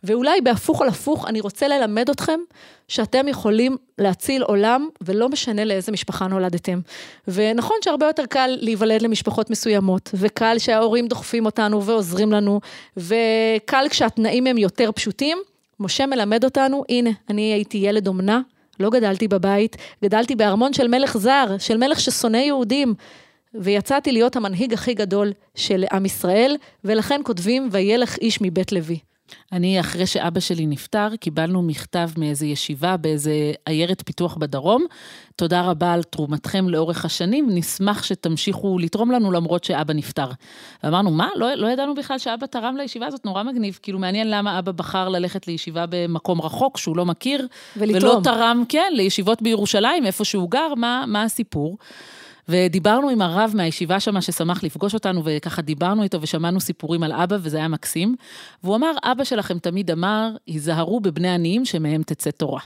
ואולי 0.04 0.42
בהפוך 0.42 0.82
על 0.82 0.88
הפוך, 0.88 1.28
אני 1.28 1.42
רוצה 1.42 1.68
ללמד 1.68 2.10
אתכם 2.10 2.40
שאתם 2.88 3.28
יכולים 3.28 3.78
להציל 3.98 4.44
עולם, 4.44 4.88
ולא 5.02 5.30
משנה 5.30 5.66
לאיזה 5.66 5.92
משפחה 5.92 6.28
נולדתם. 6.28 6.80
ונכון 7.28 7.78
שהרבה 7.84 8.06
יותר 8.06 8.26
קל 8.26 8.58
להיוולד 8.62 9.02
למשפחות 9.02 9.50
מסוימות, 9.50 10.10
וקל 10.14 10.60
שההורים 10.60 11.08
דוחפים 11.08 11.46
אותנו 11.46 11.84
ועוזרים 11.84 12.32
לנו, 12.32 12.60
וקל 12.98 13.86
כשהתנאים 13.90 14.48
הם 14.48 14.58
יותר 14.58 14.92
פשוטים. 14.94 15.38
משה 15.80 16.06
מלמד 16.06 16.44
אותנו, 16.44 16.84
הנה, 16.90 17.10
אני 17.30 17.42
הייתי 17.42 17.78
ילד 17.78 18.08
אומנה, 18.08 18.42
לא 18.80 18.90
גדלתי 18.90 19.28
בבית, 19.28 19.78
גדלתי 20.04 20.36
בארמון 20.36 20.74
של 20.74 20.88
מלך 20.88 21.18
זר, 21.18 21.56
של 21.60 21.78
מלך 21.78 22.00
ששונא 22.00 22.38
יהודים. 22.38 22.94
ויצאתי 23.54 24.12
להיות 24.12 24.36
המנהיג 24.36 24.74
הכי 24.74 24.94
גדול 24.94 25.32
של 25.56 25.86
עם 25.92 26.06
ישראל, 26.06 26.56
ולכן 26.84 27.22
כותבים, 27.24 27.70
וילך 27.72 28.18
איש 28.18 28.42
מבית 28.42 28.72
לוי. 28.72 29.00
אני, 29.52 29.80
אחרי 29.80 30.08
שאבא 30.08 30.40
שלי 30.40 30.66
נפטר, 30.66 31.08
קיבלנו 31.20 31.62
מכתב 31.62 32.10
מאיזו 32.18 32.46
ישיבה 32.46 32.98
באיזה 32.98 33.52
עיירת 33.66 34.02
פיתוח 34.06 34.38
בדרום. 34.38 34.86
תודה 35.36 35.62
רבה 35.62 35.94
על 35.94 36.04
תרומתכם 36.04 36.70
לאורך 36.70 37.06
השנים, 37.06 37.48
נשמח 37.52 38.04
שתמשיכו 38.04 38.80
לתרום 38.80 39.12
לנו 39.12 39.32
למרות 39.32 39.64
שאבא 39.64 39.94
נפטר. 39.94 40.28
ואמרנו, 40.84 41.12
מה? 41.12 41.30
לא, 41.36 41.54
לא 41.54 41.68
ידענו 41.68 41.96
בכלל 41.96 42.18
שאבא 42.18 42.46
תרם 42.46 42.78
לישיבה 42.78 43.08
הזאת, 43.08 43.26
נורא 43.26 43.44
מגניב. 43.44 43.80
כאילו, 43.82 44.00
מעניין 44.00 44.32
למה 44.32 44.60
אבא 44.60 44.72
בחר 44.72 45.10
ללכת 45.10 45.48
לישיבה 45.48 45.86
במקום 45.90 46.42
רחוק, 46.42 46.78
שהוא 46.78 46.98
לא 46.98 47.06
מכיר. 47.06 47.48
ולתרום. 47.78 48.14
ולא 48.14 48.22
תרם, 48.24 48.64
כן, 48.70 48.92
לישיבות 48.92 49.42
בירושלים, 49.42 50.06
איפה 50.06 50.26
שהוא 50.26 50.52
גר, 50.52 50.74
מה, 50.76 51.04
מה 51.08 51.24
הסיפור. 51.24 51.78
ודיברנו 52.50 53.10
עם 53.10 53.22
הרב 53.22 53.52
מהישיבה 53.56 54.00
שמה 54.00 54.22
ששמח 54.22 54.64
לפגוש 54.64 54.94
אותנו, 54.94 55.22
וככה 55.26 55.62
דיברנו 55.62 56.04
איתו 56.04 56.22
ושמענו 56.22 56.60
סיפורים 56.60 57.04
על 57.04 57.12
אבא, 57.12 57.38
וזה 57.42 57.58
היה 57.58 57.68
מקסים. 57.68 58.16
והוא 58.64 58.76
אמר, 58.76 58.92
אבא 59.04 59.24
שלכם 59.24 59.60
תמיד 59.60 59.92
אמר, 59.92 60.30
היזהרו 60.48 61.00
בבני 61.00 61.30
עניים 61.30 61.66
שמהם 61.66 62.04
תצא 62.04 62.32
תורה. 62.32 62.62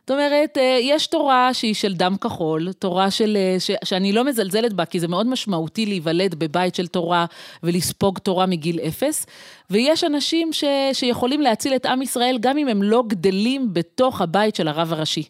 זאת 0.00 0.10
אומרת, 0.10 0.58
אה, 0.58 0.78
יש 0.80 1.06
תורה 1.06 1.54
שהיא 1.54 1.74
של 1.74 1.94
דם 1.94 2.16
כחול, 2.20 2.72
תורה 2.72 3.10
של, 3.10 3.36
אה, 3.36 3.60
ש, 3.60 3.70
שאני 3.84 4.12
לא 4.12 4.24
מזלזלת 4.24 4.72
בה, 4.72 4.84
כי 4.84 5.00
זה 5.00 5.08
מאוד 5.08 5.26
משמעותי 5.26 5.86
להיוולד 5.86 6.34
בבית 6.34 6.74
של 6.74 6.86
תורה 6.86 7.26
ולספוג 7.62 8.18
תורה 8.18 8.46
מגיל 8.46 8.80
אפס, 8.80 9.26
ויש 9.70 10.04
אנשים 10.04 10.52
ש, 10.52 10.64
שיכולים 10.92 11.40
להציל 11.40 11.74
את 11.76 11.86
עם 11.86 12.02
ישראל 12.02 12.38
גם 12.40 12.58
אם 12.58 12.68
הם 12.68 12.82
לא 12.82 13.04
גדלים 13.06 13.68
בתוך 13.72 14.20
הבית 14.20 14.56
של 14.56 14.68
הרב 14.68 14.92
הראשי, 14.92 15.22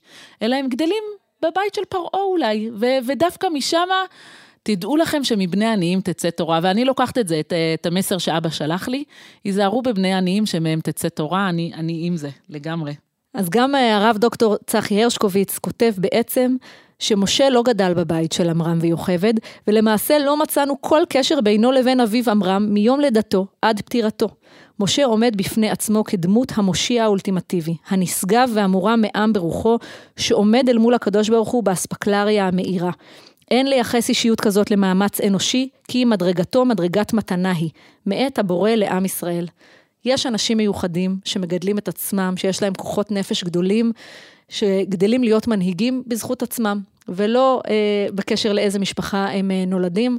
אלא 0.43 0.57
הם 0.57 0.69
גדלים 0.69 1.03
בבית 1.51 1.75
של 1.75 1.83
פרעה 1.89 2.23
אולי, 2.23 2.71
ו- 2.75 3.07
ודווקא 3.07 3.47
משם 3.53 3.89
תדעו 4.63 4.97
לכם 4.97 5.25
שמבני 5.25 5.67
עניים 5.67 6.01
תצא 6.01 6.31
תורה, 6.31 6.61
ואני 6.63 6.85
לוקחת 6.85 7.19
את 7.19 7.29
זה, 7.29 7.41
את, 7.41 7.53
את 7.75 7.87
המסר 7.87 8.19
שאבא 8.19 8.49
שלח 8.49 8.89
לי, 8.89 9.05
היזהרו 9.45 9.83
בבני 9.83 10.15
עניים 10.15 10.47
שמהם 10.47 10.81
תצא 10.81 11.09
תורה, 11.09 11.49
אני, 11.49 11.73
אני 11.75 12.01
עם 12.07 12.17
זה, 12.17 12.29
לגמרי. 12.49 12.95
אז 13.35 13.51
גם 13.51 13.75
אה, 13.75 13.97
הרב 13.97 14.17
דוקטור 14.19 14.57
צחי 14.67 15.03
הרשקוביץ 15.03 15.59
כותב 15.59 15.93
בעצם 15.99 16.57
שמשה 16.99 17.51
לא 17.51 17.63
גדל 17.63 17.95
בבית 17.95 18.33
של 18.33 18.51
עמרם 18.51 18.79
ויוכבד, 18.81 19.35
ולמעשה 19.67 20.19
לא 20.19 20.37
מצאנו 20.37 20.81
כל 20.81 21.03
קשר 21.09 21.41
בינו 21.41 21.73
לבין 21.73 22.01
אביו 22.01 22.31
עמרם 22.31 22.67
מיום 22.71 23.01
לידתו 23.01 23.47
עד 23.63 23.81
פטירתו. 23.81 24.29
משה 24.81 25.05
עומד 25.05 25.37
בפני 25.37 25.71
עצמו 25.71 26.05
כדמות 26.05 26.53
המושיע 26.55 27.05
האולטימטיבי, 27.05 27.77
הנשגב 27.89 28.51
והמורם 28.55 29.01
מעם 29.01 29.33
ברוחו, 29.33 29.79
שעומד 30.17 30.69
אל 30.69 30.79
מול 30.79 30.95
הקדוש 30.95 31.29
ברוך 31.29 31.49
הוא 31.49 31.62
באספקלריה 31.62 32.49
המאירה. 32.49 32.91
אין 33.51 33.67
לייחס 33.67 34.09
אישיות 34.09 34.41
כזאת 34.41 34.71
למאמץ 34.71 35.21
אנושי, 35.21 35.69
כי 35.89 36.05
מדרגתו 36.05 36.65
מדרגת 36.65 37.12
מתנה 37.12 37.53
היא, 37.53 37.71
מאת 38.07 38.39
הבורא 38.39 38.71
לעם 38.71 39.05
ישראל. 39.05 39.47
יש 40.05 40.27
אנשים 40.27 40.57
מיוחדים 40.57 41.17
שמגדלים 41.25 41.79
את 41.79 41.89
עצמם, 41.89 42.35
שיש 42.37 42.62
להם 42.62 42.75
כוחות 42.75 43.11
נפש 43.11 43.45
גדולים, 43.45 43.93
שגדלים 44.49 45.23
להיות 45.23 45.49
מנהיגים 45.49 46.03
בזכות 46.07 46.43
עצמם, 46.43 46.81
ולא 47.09 47.62
אה, 47.69 48.07
בקשר 48.15 48.53
לאיזה 48.53 48.79
משפחה 48.79 49.29
הם 49.29 49.51
אה, 49.51 49.65
נולדים, 49.67 50.19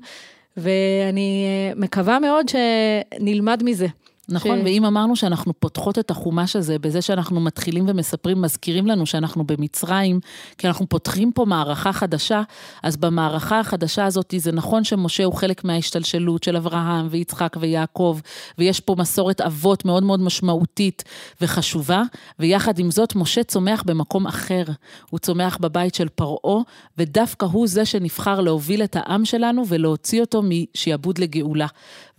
ואני 0.58 1.46
אה, 1.46 1.76
מקווה 1.76 2.20
מאוד 2.20 2.46
שנלמד 2.50 3.64
מזה. 3.64 3.88
נכון, 4.30 4.60
ש... 4.60 4.62
ואם 4.66 4.86
אמרנו 4.86 5.16
שאנחנו 5.16 5.54
פותחות 5.60 6.00
את 6.00 6.12
החומש 6.12 6.56
הזה 6.56 6.80
בזה 6.80 7.02
שאנחנו 7.02 7.40
מתחילים 7.42 7.86
ומספרים, 7.88 8.42
מזכירים 8.42 8.88
לנו 8.88 9.06
שאנחנו 9.06 9.44
במצרים, 9.44 10.20
כי 10.58 10.68
אנחנו 10.68 10.90
פותחים 10.90 11.32
פה 11.32 11.46
מערכה 11.46 11.94
חדשה, 11.94 12.42
אז 12.84 12.98
במערכה 12.98 13.60
החדשה 13.60 14.06
הזאת 14.06 14.34
זה 14.38 14.52
נכון 14.52 14.84
שמשה 14.84 15.24
הוא 15.24 15.34
חלק 15.34 15.64
מההשתלשלות 15.64 16.44
של 16.44 16.58
אברהם 16.58 17.08
ויצחק 17.10 17.58
ויעקב, 17.60 18.20
ויש 18.58 18.80
פה 18.80 18.96
מסורת 18.98 19.42
אבות 19.42 19.86
מאוד 19.86 20.04
מאוד 20.04 20.20
משמעותית 20.20 21.04
וחשובה, 21.42 22.04
ויחד 22.40 22.80
עם 22.80 22.92
זאת 22.92 23.16
משה 23.16 23.44
צומח 23.44 23.84
במקום 23.86 24.28
אחר. 24.28 24.64
הוא 25.10 25.20
צומח 25.20 25.58
בבית 25.62 25.96
של 25.96 26.10
פרעה, 26.10 26.62
ודווקא 26.98 27.46
הוא 27.46 27.68
זה 27.68 27.86
שנבחר 27.86 28.42
להוביל 28.42 28.84
את 28.84 28.96
העם 28.96 29.26
שלנו 29.26 29.64
ולהוציא 29.68 30.22
אותו 30.22 30.42
משעבוד 30.44 31.18
לגאולה. 31.18 31.68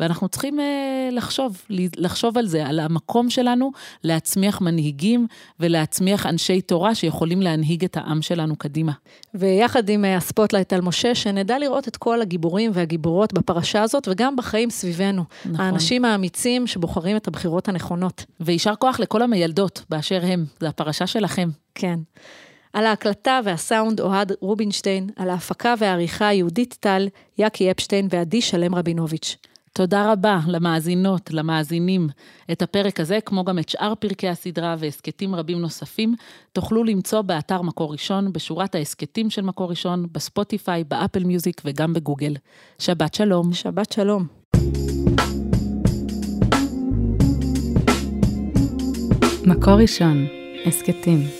ואנחנו 0.01 0.29
צריכים 0.29 0.61
אה, 0.61 1.09
לחשוב, 1.13 1.63
לחשוב 1.99 2.39
על 2.39 2.47
זה, 2.47 2.67
על 2.67 2.81
המקום 2.81 3.31
שלנו 3.31 3.71
להצמיח 4.05 4.61
מנהיגים 4.61 5.27
ולהצמיח 5.61 6.27
אנשי 6.27 6.61
תורה 6.61 6.95
שיכולים 6.95 7.43
להנהיג 7.43 7.85
את 7.85 7.97
העם 7.97 8.23
שלנו 8.23 8.57
קדימה. 8.57 8.93
ויחד 9.35 9.89
עם 9.89 10.05
אה, 10.05 10.17
הספוטלייט 10.17 10.73
על 10.73 10.81
משה, 10.81 11.15
שנדע 11.15 11.59
לראות 11.59 11.89
את 11.89 11.97
כל 11.97 12.21
הגיבורים 12.21 12.71
והגיבורות 12.75 13.33
בפרשה 13.33 13.83
הזאת, 13.83 14.09
וגם 14.11 14.37
בחיים 14.37 14.71
סביבנו. 14.71 15.25
נכון. 15.45 15.61
האנשים 15.61 16.05
האמיצים 16.05 16.67
שבוחרים 16.67 17.17
את 17.17 17.29
הבחירות 17.29 17.69
הנכונות. 17.69 18.25
ויישר 18.41 18.75
כוח 18.75 19.01
לכל 19.01 19.23
המיילדות 19.23 19.85
באשר 19.91 20.21
הם, 20.23 20.45
זו 20.61 20.67
הפרשה 20.67 21.07
שלכם. 21.07 21.49
כן. 21.75 21.99
על 22.73 22.87
ההקלטה 22.87 23.41
והסאונד 23.45 24.01
אוהד 24.01 24.33
רובינשטיין, 24.41 25.11
על 25.17 25.31
ההפקה 25.31 25.75
והעריכה 25.79 26.33
יהודית 26.33 26.77
טל, 26.81 27.09
יאקי 27.39 27.71
אפשטיין 27.71 28.09
ועדי 28.11 28.41
שלם 28.41 28.75
רבינוביץ'. 28.75 29.37
תודה 29.73 30.13
רבה 30.13 30.41
למאזינות, 30.47 31.31
למאזינים. 31.33 32.09
את 32.53 32.63
הפרק 32.63 33.01
הזה, 33.01 33.19
כמו 33.25 33.45
גם 33.45 33.59
את 33.59 33.69
שאר 33.69 33.95
פרקי 33.95 34.29
הסדרה 34.29 34.77
והסכתים 34.79 35.35
רבים 35.35 35.59
נוספים, 35.59 36.15
תוכלו 36.53 36.85
למצוא 36.85 37.23
באתר 37.23 37.63
מקור 37.63 37.93
ראשון, 37.93 38.33
בשורת 38.33 38.75
ההסכתים 38.75 39.31
של 39.31 39.43
מקור 39.43 39.71
ראשון, 39.71 40.07
בספוטיפיי, 40.13 40.85
באפל 40.85 41.25
מיוזיק 41.25 41.63
וגם 41.65 41.93
בגוגל. 41.93 42.35
שבת 42.79 43.15
שלום. 43.15 43.53
שבת 43.53 43.93
שלום. 43.93 44.27
מקור 49.47 49.75
ראשון, 49.75 50.27
הסכתים. 50.67 51.38